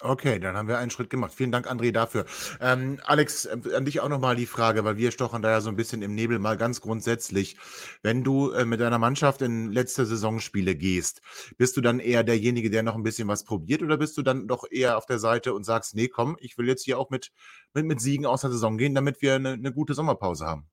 [0.00, 1.32] Okay, dann haben wir einen Schritt gemacht.
[1.34, 2.24] Vielen Dank, André, dafür.
[2.60, 5.70] Ähm, Alex, äh, an dich auch nochmal die Frage, weil wir stochern da ja so
[5.70, 7.56] ein bisschen im Nebel mal ganz grundsätzlich.
[8.02, 11.20] Wenn du äh, mit deiner Mannschaft in letzte Saisonspiele gehst,
[11.56, 14.46] bist du dann eher derjenige, der noch ein bisschen was probiert oder bist du dann
[14.46, 17.32] doch eher auf der Seite und sagst, nee, komm, ich will jetzt hier auch mit,
[17.74, 20.68] mit, mit Siegen aus der Saison gehen, damit wir eine, eine gute Sommerpause haben?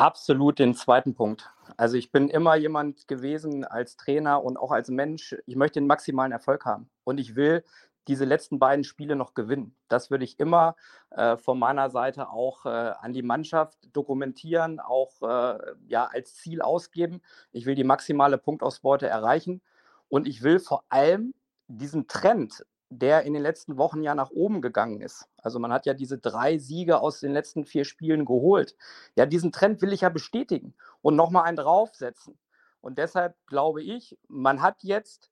[0.00, 1.50] Absolut den zweiten Punkt.
[1.76, 5.86] Also ich bin immer jemand gewesen als Trainer und auch als Mensch, ich möchte den
[5.86, 7.62] maximalen Erfolg haben und ich will
[8.08, 9.76] diese letzten beiden Spiele noch gewinnen.
[9.88, 10.74] Das würde ich immer
[11.10, 16.62] äh, von meiner Seite auch äh, an die Mannschaft dokumentieren, auch äh, ja, als Ziel
[16.62, 17.20] ausgeben.
[17.52, 19.60] Ich will die maximale Punktausbeute erreichen
[20.08, 21.34] und ich will vor allem
[21.68, 25.28] diesen Trend der in den letzten Wochen ja nach oben gegangen ist.
[25.38, 28.76] Also man hat ja diese drei Siege aus den letzten vier Spielen geholt.
[29.14, 32.36] Ja, diesen Trend will ich ja bestätigen und nochmal einen draufsetzen.
[32.80, 35.30] Und deshalb glaube ich, man hat jetzt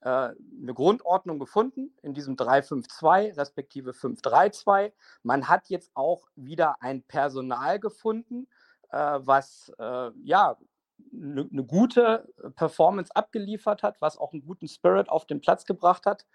[0.00, 4.92] äh, eine Grundordnung gefunden in diesem 3-5-2 respektive 5-3-2.
[5.22, 8.46] Man hat jetzt auch wieder ein Personal gefunden,
[8.90, 10.56] äh, was äh, ja
[11.12, 16.06] eine ne gute Performance abgeliefert hat, was auch einen guten Spirit auf den Platz gebracht
[16.06, 16.26] hat.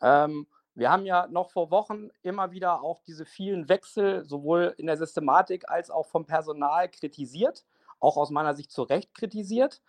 [0.00, 4.86] Ähm, wir haben ja noch vor Wochen immer wieder auch diese vielen Wechsel sowohl in
[4.86, 7.64] der Systematik als auch vom Personal kritisiert,
[7.98, 9.80] auch aus meiner Sicht zu Recht kritisiert.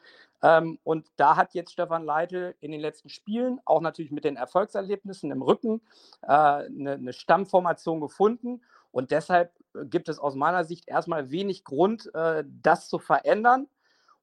[0.41, 4.37] Ähm, und da hat jetzt Stefan Leitl in den letzten Spielen, auch natürlich mit den
[4.37, 5.81] Erfolgserlebnissen im Rücken,
[6.21, 8.61] äh, eine, eine Stammformation gefunden.
[8.91, 9.51] Und deshalb
[9.85, 13.67] gibt es aus meiner Sicht erstmal wenig Grund, äh, das zu verändern.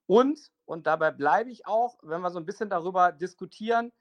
[0.06, 3.92] Und, und dabei bleibe ich auch, wenn wir so ein bisschen darüber diskutieren,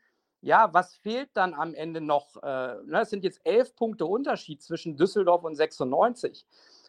[0.44, 2.36] ja, was fehlt dann am Ende noch?
[2.44, 6.46] Äh, ne, es sind jetzt elf Punkte Unterschied zwischen Düsseldorf und 96.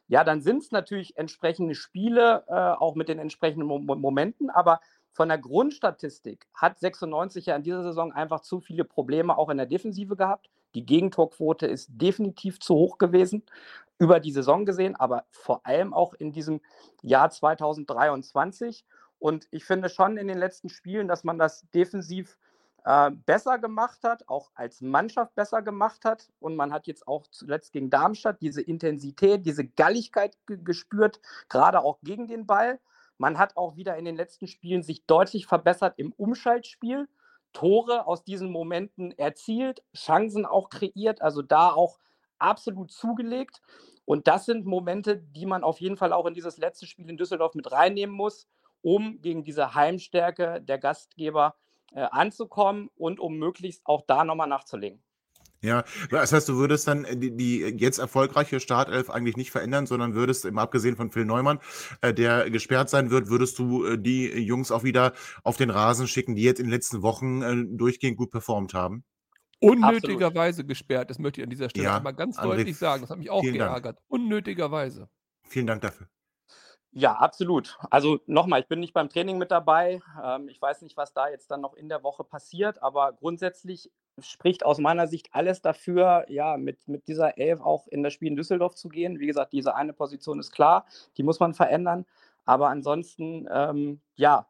[0.09, 4.81] Ja, dann sind es natürlich entsprechende Spiele, äh, auch mit den entsprechenden Mo Momenten, aber
[5.13, 9.57] von der Grundstatistik hat 96 ja in dieser Saison einfach zu viele Probleme auch in
[9.57, 10.51] der Defensive gehabt.
[10.75, 13.45] Die Gegentorquote ist definitiv zu hoch gewesen,
[13.99, 16.61] über die Saison gesehen, aber vor allem auch in diesem
[17.03, 18.85] Jahr 2023.
[19.21, 22.37] Und ich finde schon in den letzten Spielen, dass man das defensiv
[22.85, 26.29] äh, besser gemacht hat, auch als Mannschaft besser gemacht hat.
[26.39, 31.99] Und man hat jetzt auch zuletzt gegen Darmstadt diese Intensität, diese Galligkeit gespürt, gerade auch
[32.03, 32.79] gegen den Ball.
[33.17, 37.09] Man hat auch wieder in den letzten Spielen sich deutlich verbessert im Umschaltspiel.
[37.53, 41.99] Tore aus diesen Momenten erzielt, Chancen auch kreiert, also da auch
[42.39, 43.63] absolut zugelegt.
[44.05, 47.17] Und das sind Momente, die man auf jeden Fall auch in dieses letzte Spiel in
[47.17, 48.49] Düsseldorf mit reinnehmen muss,
[48.83, 51.55] um gegen diese Heimstärke der Gastgeber
[51.95, 55.03] äh, anzukommen und um möglichst auch da nochmal nachzulegen.
[55.65, 59.87] Ja, das heißt, du würdest dann äh, die, die jetzt erfolgreiche Startelf eigentlich nicht verändern,
[59.87, 61.59] sondern würdest, im abgesehen von Phil Neumann,
[62.03, 66.07] äh, der gesperrt sein wird, würdest du äh, die Jungs auch wieder auf den Rasen
[66.07, 69.05] schicken, die jetzt in den letzten Wochen äh, durchgehend gut performt haben?
[69.61, 73.01] Unnötigerweise gesperrt, das möchte ich an dieser Stelle Ja, einmal ganz André, deutlich sagen.
[73.01, 73.71] Das hat mich auch vielen Dank.
[73.71, 73.99] geärgert.
[74.09, 75.09] Unnötigerweise.
[75.49, 76.09] Vielen Dank dafür.
[76.97, 77.77] Ja, absolut.
[77.91, 80.01] Also nochmal, ich bin nicht beim Training mit dabei.
[80.23, 83.91] Ähm, ich weiß nicht, was da jetzt dann noch in der Woche passiert, aber grundsätzlich
[84.21, 88.29] spricht aus meiner Sicht alles dafür, ja, mit, mit dieser Elf auch in das Spiel
[88.29, 89.19] in Düsseldorf zu gehen.
[89.19, 90.87] Wie gesagt, diese eine Position ist klar,
[91.17, 92.07] die muss man verändern.
[92.45, 94.47] Aber ansonsten, ähm, ja,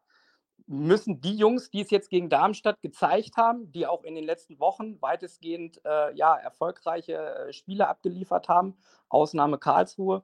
[0.66, 4.58] müssen die Jungs, die es jetzt gegen Darmstadt gezeigt haben, die auch in den letzten
[4.60, 7.14] Wochen weitestgehend äh, ja, erfolgreiche
[7.48, 8.76] äh, Spiele abgeliefert haben,
[9.08, 10.22] Ausnahme Karlsruhe,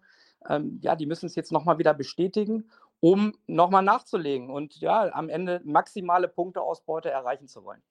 [0.49, 2.71] ähm, ja, die müssen es jetzt nochmal wieder bestätigen,
[3.01, 7.83] um nochmal nachzulegen und ja, am Ende maximale Punkteausbeute erreichen zu wollen.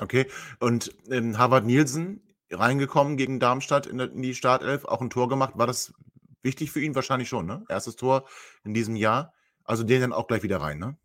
[0.00, 0.26] Okay.
[0.60, 5.28] Und ähm, Harvard Nielsen reingekommen gegen Darmstadt in, der, in die Startelf, auch ein Tor
[5.28, 5.56] gemacht.
[5.56, 5.92] War das
[6.42, 6.94] wichtig für ihn?
[6.94, 7.64] Wahrscheinlich schon, ne?
[7.68, 8.24] Erstes Tor
[8.64, 9.32] in diesem Jahr.
[9.64, 10.96] Also den dann auch gleich wieder rein, ne?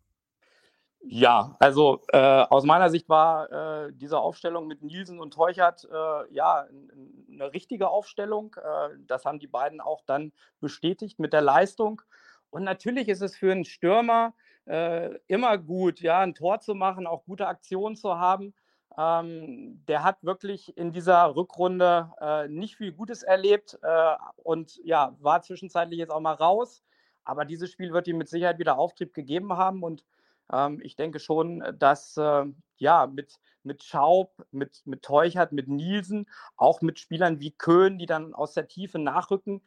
[1.04, 6.32] Ja, also äh, aus meiner Sicht war äh, diese Aufstellung mit Nielsen und Teuchert äh,
[6.32, 8.54] ja n- eine richtige Aufstellung.
[8.56, 12.02] Äh, das haben die beiden auch dann bestätigt mit der Leistung.
[12.50, 14.34] Und natürlich ist es für einen Stürmer
[14.66, 18.54] äh, immer gut, ja, ein Tor zu machen, auch gute Aktionen zu haben.
[18.98, 25.16] Ähm, der hat wirklich in dieser Rückrunde äh, nicht viel Gutes erlebt äh, und ja,
[25.20, 26.82] war zwischenzeitlich jetzt auch mal raus.
[27.24, 30.04] Aber dieses Spiel wird ihm mit Sicherheit wieder Auftrieb gegeben haben und
[30.52, 32.44] ähm, ich denke schon, dass äh,
[32.76, 38.06] ja mit, mit Schaub, mit, mit Teuchert, mit Nielsen, auch mit Spielern wie Köhn, die
[38.06, 39.62] dann aus der Tiefe nachrücken,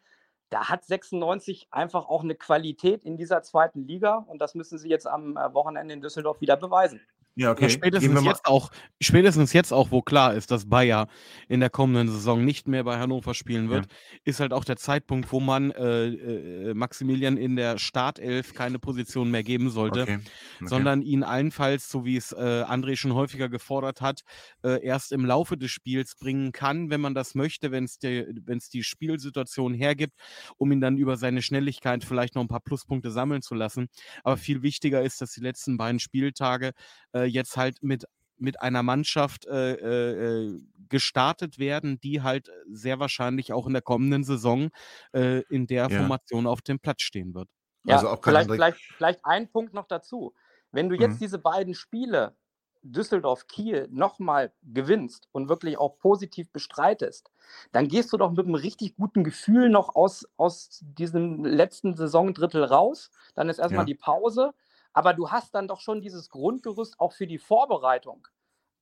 [0.49, 4.89] da hat 96 einfach auch eine Qualität in dieser zweiten Liga und das müssen sie
[4.89, 7.01] jetzt am äh, Wochenende in Düsseldorf wieder beweisen.
[7.36, 7.63] Ja, Ja, okay.
[7.63, 8.71] Wir spätestens jetzt auch,
[9.01, 11.07] spätestens jetzt auch, wo klar ist, dass Bayer
[11.49, 13.88] in der kommenden Saison nicht mehr bei Hannover spielen wird,
[14.23, 19.31] ist halt auch der Zeitpunkt, wo man äh, äh, Maximilian in der Startelf keine Position
[19.31, 20.19] mehr geben sollte, Okay.
[20.61, 20.67] okay.
[20.67, 24.21] sondern ihn allenfalls, so wie es äh, André schon häufiger gefordert hat,
[24.63, 28.25] äh, erst im Laufe des Spiels bringen kann, wenn man das möchte, wenn es die,
[28.45, 30.13] wenn's die Spielsituation hergibt,
[30.57, 33.88] um ihn dann über seine Schnelligkeit vielleicht noch ein paar Pluspunkte sammeln zu lassen.
[34.23, 36.71] Aber viel wichtiger ist, dass die letzten beiden Spieltage
[37.13, 38.05] äh, jetzt halt mit
[38.38, 43.82] mit einer Mannschaft äh, äh, äh, gestartet werden, die halt sehr wahrscheinlich auch in der
[43.82, 44.71] kommenden Saison
[45.13, 46.15] äh, in der Ja.
[46.15, 47.47] Formation auf dem Platz stehen wird.
[47.84, 50.34] Ja, Also auch vielleicht, vielleicht, vielleicht ein Punkt noch dazu.
[50.71, 51.21] Wenn du jetzt Mhm.
[51.21, 52.36] diese beiden Spiele,
[52.82, 57.32] Düsseldorf, Kiel, nochmal gewinnst und wirklich auch positiv bestreitest,
[57.71, 62.63] dann gehst du doch mit einem richtig guten Gefühl noch aus, aus diesem letzten Saisondrittel
[62.63, 63.11] raus.
[63.36, 63.86] Dann ist erstmal Ja.
[63.86, 64.53] die Pause.
[64.95, 68.27] Aber du hast dann doch schon dieses Grundgerüst auch für die Vorbereitung,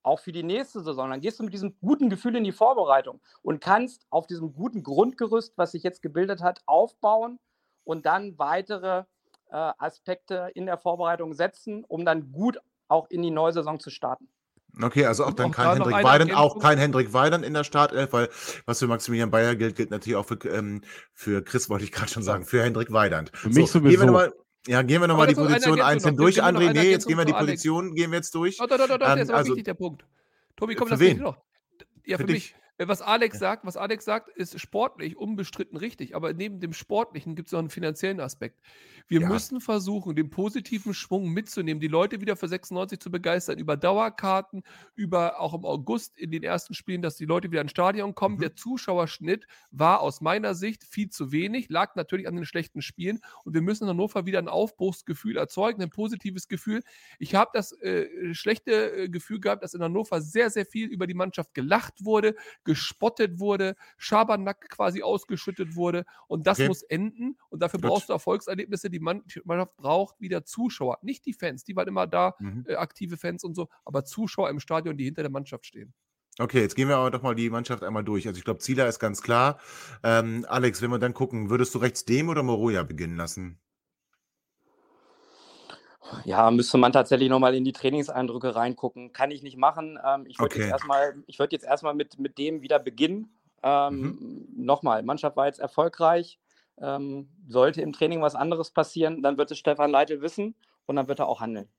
[0.03, 1.09] auch für die nächste Saison.
[1.09, 4.83] Dann gehst du mit diesem guten Gefühl in die Vorbereitung und kannst auf diesem guten
[4.83, 7.39] Grundgerüst, was sich jetzt gebildet hat, aufbauen
[7.83, 9.05] und dann weitere
[9.49, 12.59] äh, Aspekte in der Vorbereitung setzen, um dann gut
[12.89, 14.29] auch in die neue Saison zu starten.
[14.79, 17.63] Okay, also auch Und dann auch kein Hendrik Weidand, auch kein Hendrik Weidand in der
[17.63, 18.29] Startelf, weil
[18.67, 22.11] was für Maximilian Bayer gilt, gilt natürlich auch für, ähm, für Chris, wollte ich gerade
[22.11, 23.31] schon sagen, für Hendrik Weidand.
[23.35, 24.33] Für mich Gehen wir sowieso.
[24.67, 26.71] Ja, gehen wir nochmal die das Position einzeln durch, André.
[26.73, 27.33] Nee, jetzt gehen wir die.
[27.33, 28.57] Positionen, gehen wir jetzt durch.
[28.57, 30.05] Doch, doch, doch, doch, der Ähm, ist aber also- wichtig, der Punkt.
[30.55, 31.37] Tobi, komm, das geht noch.
[32.05, 32.55] Ja, Für mich.
[32.79, 37.35] Äh, Was Alex sagt, was Alex sagt, ist sportlich unbestritten richtig, aber neben dem Sportlichen
[37.35, 38.59] gibt es noch einen finanziellen Aspekt.
[39.07, 39.27] Wir Ja.
[39.27, 44.63] müssen versuchen, den positiven Schwung mitzunehmen, die Leute wieder für 96 zu begeistern, über Dauerkarten,
[44.95, 48.37] über auch im August in den ersten Spielen, dass die Leute wieder ins Stadion kommen.
[48.37, 48.39] Mhm.
[48.39, 53.19] Der Zuschauerschnitt war aus meiner Sicht viel zu wenig, lag natürlich an den schlechten Spielen
[53.43, 56.81] und wir müssen in Hannover wieder ein Aufbruchsgefühl erzeugen, ein positives Gefühl.
[57.19, 58.71] Ich habe das äh, schlechte
[59.03, 63.39] äh, Gefühl gehabt, dass in Hannover sehr, sehr viel über die Mannschaft gelacht wurde, gespottet
[63.39, 66.05] wurde, Schabernack quasi ausgeschüttet wurde.
[66.27, 66.67] Und das Okay.
[66.67, 67.37] muss enden.
[67.49, 67.89] Und dafür Gut.
[67.89, 68.89] brauchst du Erfolgserlebnisse.
[68.89, 70.97] Die Mann- die Mannschaft braucht wieder Zuschauer.
[71.01, 72.65] Nicht die Fans, die waren immer da, Mhm.
[72.67, 75.93] äh, aktive Fans und so, aber Zuschauer im Stadion, die hinter der Mannschaft stehen.
[76.39, 78.27] Okay, jetzt gehen wir aber doch mal die Mannschaft einmal durch.
[78.27, 79.59] Also ich glaube, Zieler ist ganz klar.
[80.01, 83.59] Ähm, Alex, wenn wir dann gucken, würdest du rechts dem oder Moroja beginnen lassen?
[86.25, 89.13] Ja, müsste man tatsächlich nochmal in die Trainingseindrücke reingucken.
[89.13, 89.99] Kann ich nicht machen.
[90.05, 90.63] Ähm, ich würde Okay.
[90.63, 93.33] jetzt erstmal, ich würde jetzt erstmal mit, mit dem wieder beginnen.
[93.63, 96.39] Ähm, Nochmal, Mannschaft war jetzt erfolgreich.
[96.81, 101.07] Ähm, sollte im Training was anderes passieren, dann wird es Stefan Leitl wissen und dann
[101.07, 101.69] wird er auch handeln.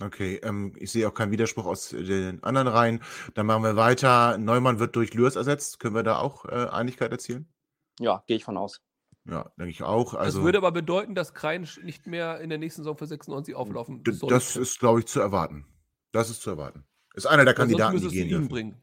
[0.00, 3.02] Okay, ähm, ich sehe auch keinen Widerspruch aus den anderen Reihen.
[3.34, 4.38] Dann machen wir weiter.
[4.38, 5.80] Neumann wird durch Lürs ersetzt.
[5.80, 7.52] Können wir da auch äh, Einigkeit erzielen?
[8.00, 8.80] Ja, gehe ich von aus.
[9.24, 10.12] Ja, denke ich auch.
[10.14, 13.54] das Also würde aber bedeuten, dass Krein nicht mehr in der nächsten Saison für 96
[13.54, 14.34] auflaufen sollte.
[14.34, 15.64] das ist, glaube ich, zu erwarten.
[16.10, 16.84] Das ist zu erwarten.
[17.14, 18.48] Ist einer der Kandidaten, die müsstest du gehen ihn dürfen.
[18.48, 18.82] bringen.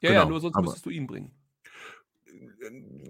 [0.00, 1.32] Ja, ja, Genau, nur sonst aber- müsstest du ihn bringen.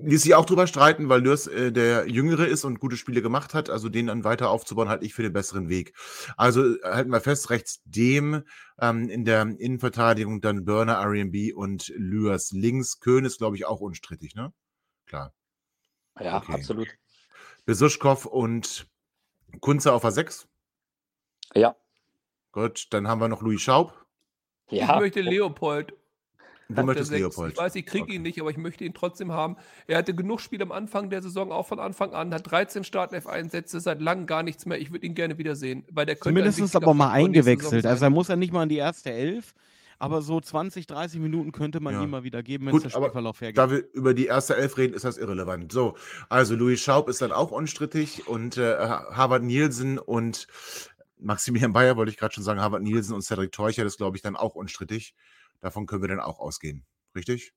[0.03, 3.53] ließ sich auch drüber streiten, weil Lörs äh, der Jüngere ist und gute Spiele gemacht
[3.55, 3.69] hat.
[3.69, 5.95] Also den dann weiter aufzubauen, halte ich für den besseren Weg.
[6.37, 8.43] Also äh, halten wir fest, rechts dem
[8.81, 13.01] ähm, in der Innenverteidigung dann Burner, R&B und Lüers links.
[13.01, 14.53] Köhn ist, glaube ich, auch unstrittig, ne?
[15.07, 15.35] Klar.
[16.19, 16.53] Ja, Okay.
[16.55, 16.89] absolut.
[17.67, 18.87] Besuschkow und
[19.61, 20.49] Kunze auf a 6.
[21.55, 21.77] Ja.
[22.53, 23.95] Gut, dann haben wir noch Louis Schaub.
[24.71, 24.95] Ja.
[24.95, 25.91] Ich möchte Leopold.
[26.69, 27.21] Du auf der möchtest Sechs.
[27.21, 27.53] Leopold.
[27.55, 28.15] Ich weiß, ich kriege Okay.
[28.15, 29.57] ihn nicht, aber ich möchte ihn trotzdem haben.
[29.89, 33.81] Er hatte genug Spiele am Anfang der Saison, auch von Anfang an, hat 13 Startelf-Einsätze,
[33.81, 34.79] seit langem gar nichts mehr.
[34.81, 37.87] Ich würde ihn gerne wiedersehen, weil der Zumindest aber mal eingewechselt.
[37.87, 39.53] Also er muss ja nicht mal in die erste Elf,
[40.01, 42.03] aber so 20, 30 Minuten könnte man Ja.
[42.03, 43.59] ihm mal wieder geben, wenn Gut, es der aber Spielverlauf hergibt.
[43.59, 45.71] Da wir über die erste Elf reden, ist das irrelevant.
[45.73, 45.97] So,
[46.29, 50.47] also Louis Schaub ist dann auch unstrittig und äh, Harvard Nielsen und
[51.19, 54.23] Maximilian Bayer, wollte ich gerade schon sagen, Harvard Nielsen und Cedric Teucher, das glaube ich
[54.23, 55.15] dann auch unstrittig.
[55.61, 56.87] Davon können wir dann auch ausgehen.
[57.15, 57.53] Richtig?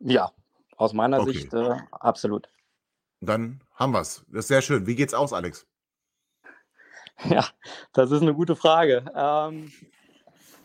[0.00, 0.32] Ja,
[0.76, 1.32] aus meiner Okay.
[1.32, 2.48] Sicht äh, absolut.
[3.20, 4.24] Dann haben wir es.
[4.28, 4.86] Das ist sehr schön.
[4.88, 5.66] Wie geht's aus, Alex?
[7.24, 7.46] Ja,
[7.92, 9.04] das ist eine gute Frage.
[9.14, 9.70] Ähm,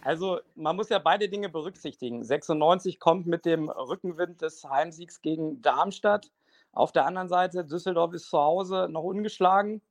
[0.07, 2.23] also man muss ja beide Dinge berücksichtigen.
[2.23, 6.31] 96 kommt mit dem Rückenwind des Heimsiegs gegen Darmstadt.
[6.71, 9.81] Auf der anderen Seite, Düsseldorf ist zu Hause noch ungeschlagen.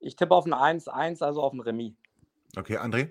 [0.00, 1.92] Ich tippe auf ein 1-1, also auf ein Remis.
[2.56, 3.10] Okay, André?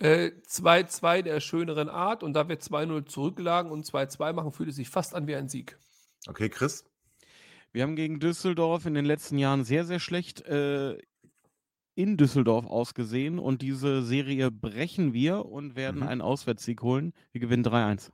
[0.00, 4.74] Äh, 2-2 der schöneren Art und da wir 2-0 zurücklagen und 2-2 machen, fühlt es
[4.74, 5.78] sich fast an wie ein Sieg.
[6.26, 6.84] Okay, Chris?
[7.70, 10.98] Wir haben gegen Düsseldorf in den letzten Jahren sehr, sehr schlecht äh,
[11.94, 16.08] in Düsseldorf ausgesehen und diese Serie brechen wir und werden Mhm.
[16.08, 17.12] einen Auswärtssieg holen.
[17.32, 18.10] Wir gewinnen 3-1.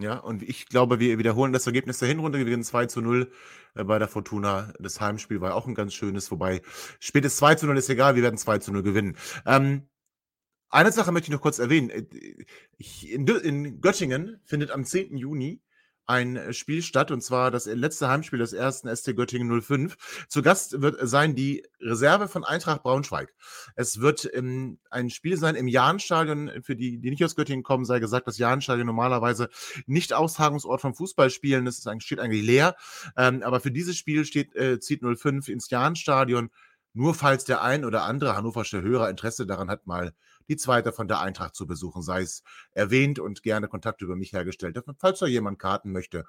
[0.00, 2.38] Ja, und ich glaube, wir wiederholen das Ergebnis der Hinrunde.
[2.38, 3.30] Wir gewinnen 2 zu 0
[3.74, 4.72] äh, bei der Fortuna.
[4.78, 6.62] Das Heimspiel war auch ein ganz schönes, wobei
[6.98, 9.16] spätes 2 zu 0 ist egal, wir werden 2 zu 0 gewinnen.
[9.44, 9.88] Ähm,
[10.70, 11.90] eine Sache möchte ich noch kurz erwähnen.
[11.90, 12.06] Äh,
[13.04, 15.16] In, in Göttingen findet am 10.
[15.18, 15.60] Juni
[16.06, 20.26] ein Spiel statt, und zwar das letzte Heimspiel des ersten ST Göttingen 05.
[20.28, 23.34] Zu Gast wird sein die Reserve von Eintracht Braunschweig.
[23.76, 26.50] Es wird ähm, ein Spiel sein im Jahnstadion.
[26.62, 29.48] Für die, die nicht aus Göttingen kommen, sei gesagt, das Jahnstadion normalerweise
[29.86, 31.64] nicht Austragungsort vom Fußballspielen.
[31.64, 32.76] Das ist steht eigentlich leer.
[33.16, 36.50] Ähm, aber für dieses Spiel steht, äh, zieht 05 ins Jahnstadion.
[36.94, 40.12] Nur falls der ein oder andere hannoversche Hörer Interesse daran hat, mal
[40.48, 44.32] die zweite von der Eintracht zu besuchen, sei es erwähnt und gerne Kontakt über mich
[44.32, 44.78] hergestellt.
[44.98, 46.24] Falls da jemand Karten möchte,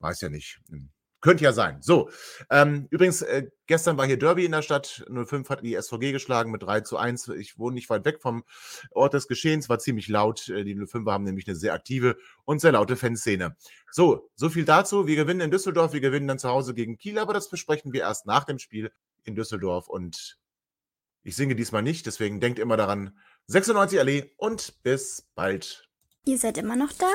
[0.00, 0.60] weiß ja nicht.
[0.68, 0.90] Hm,
[1.20, 1.78] Könnte ja sein.
[1.82, 2.10] So,
[2.48, 5.04] ähm, übrigens, äh, gestern war hier Derby in der Stadt.
[5.08, 7.28] 05 hat die SVG geschlagen mit 3 zu 1.
[7.30, 8.44] Ich wohne nicht weit weg vom
[8.92, 10.48] Ort des Geschehens, war ziemlich laut.
[10.48, 13.56] Äh, Die 05er haben nämlich eine sehr aktive und sehr laute Fanszene.
[13.90, 15.08] So, so viel dazu.
[15.08, 18.02] Wir gewinnen in Düsseldorf, wir gewinnen dann zu Hause gegen Kiel, aber das besprechen wir
[18.02, 18.92] erst nach dem Spiel
[19.24, 19.88] in Düsseldorf.
[19.88, 20.38] Und
[21.24, 23.18] ich singe diesmal nicht, deswegen denkt immer daran.
[23.50, 25.88] 96 Allee und bis bald.
[26.26, 27.10] Ihr seid immer noch da?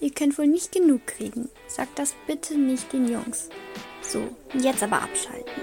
[0.00, 1.48] Ihr könnt wohl nicht genug kriegen.
[1.66, 3.48] Sagt das bitte nicht den Jungs.
[4.02, 5.62] So, jetzt aber abschalten.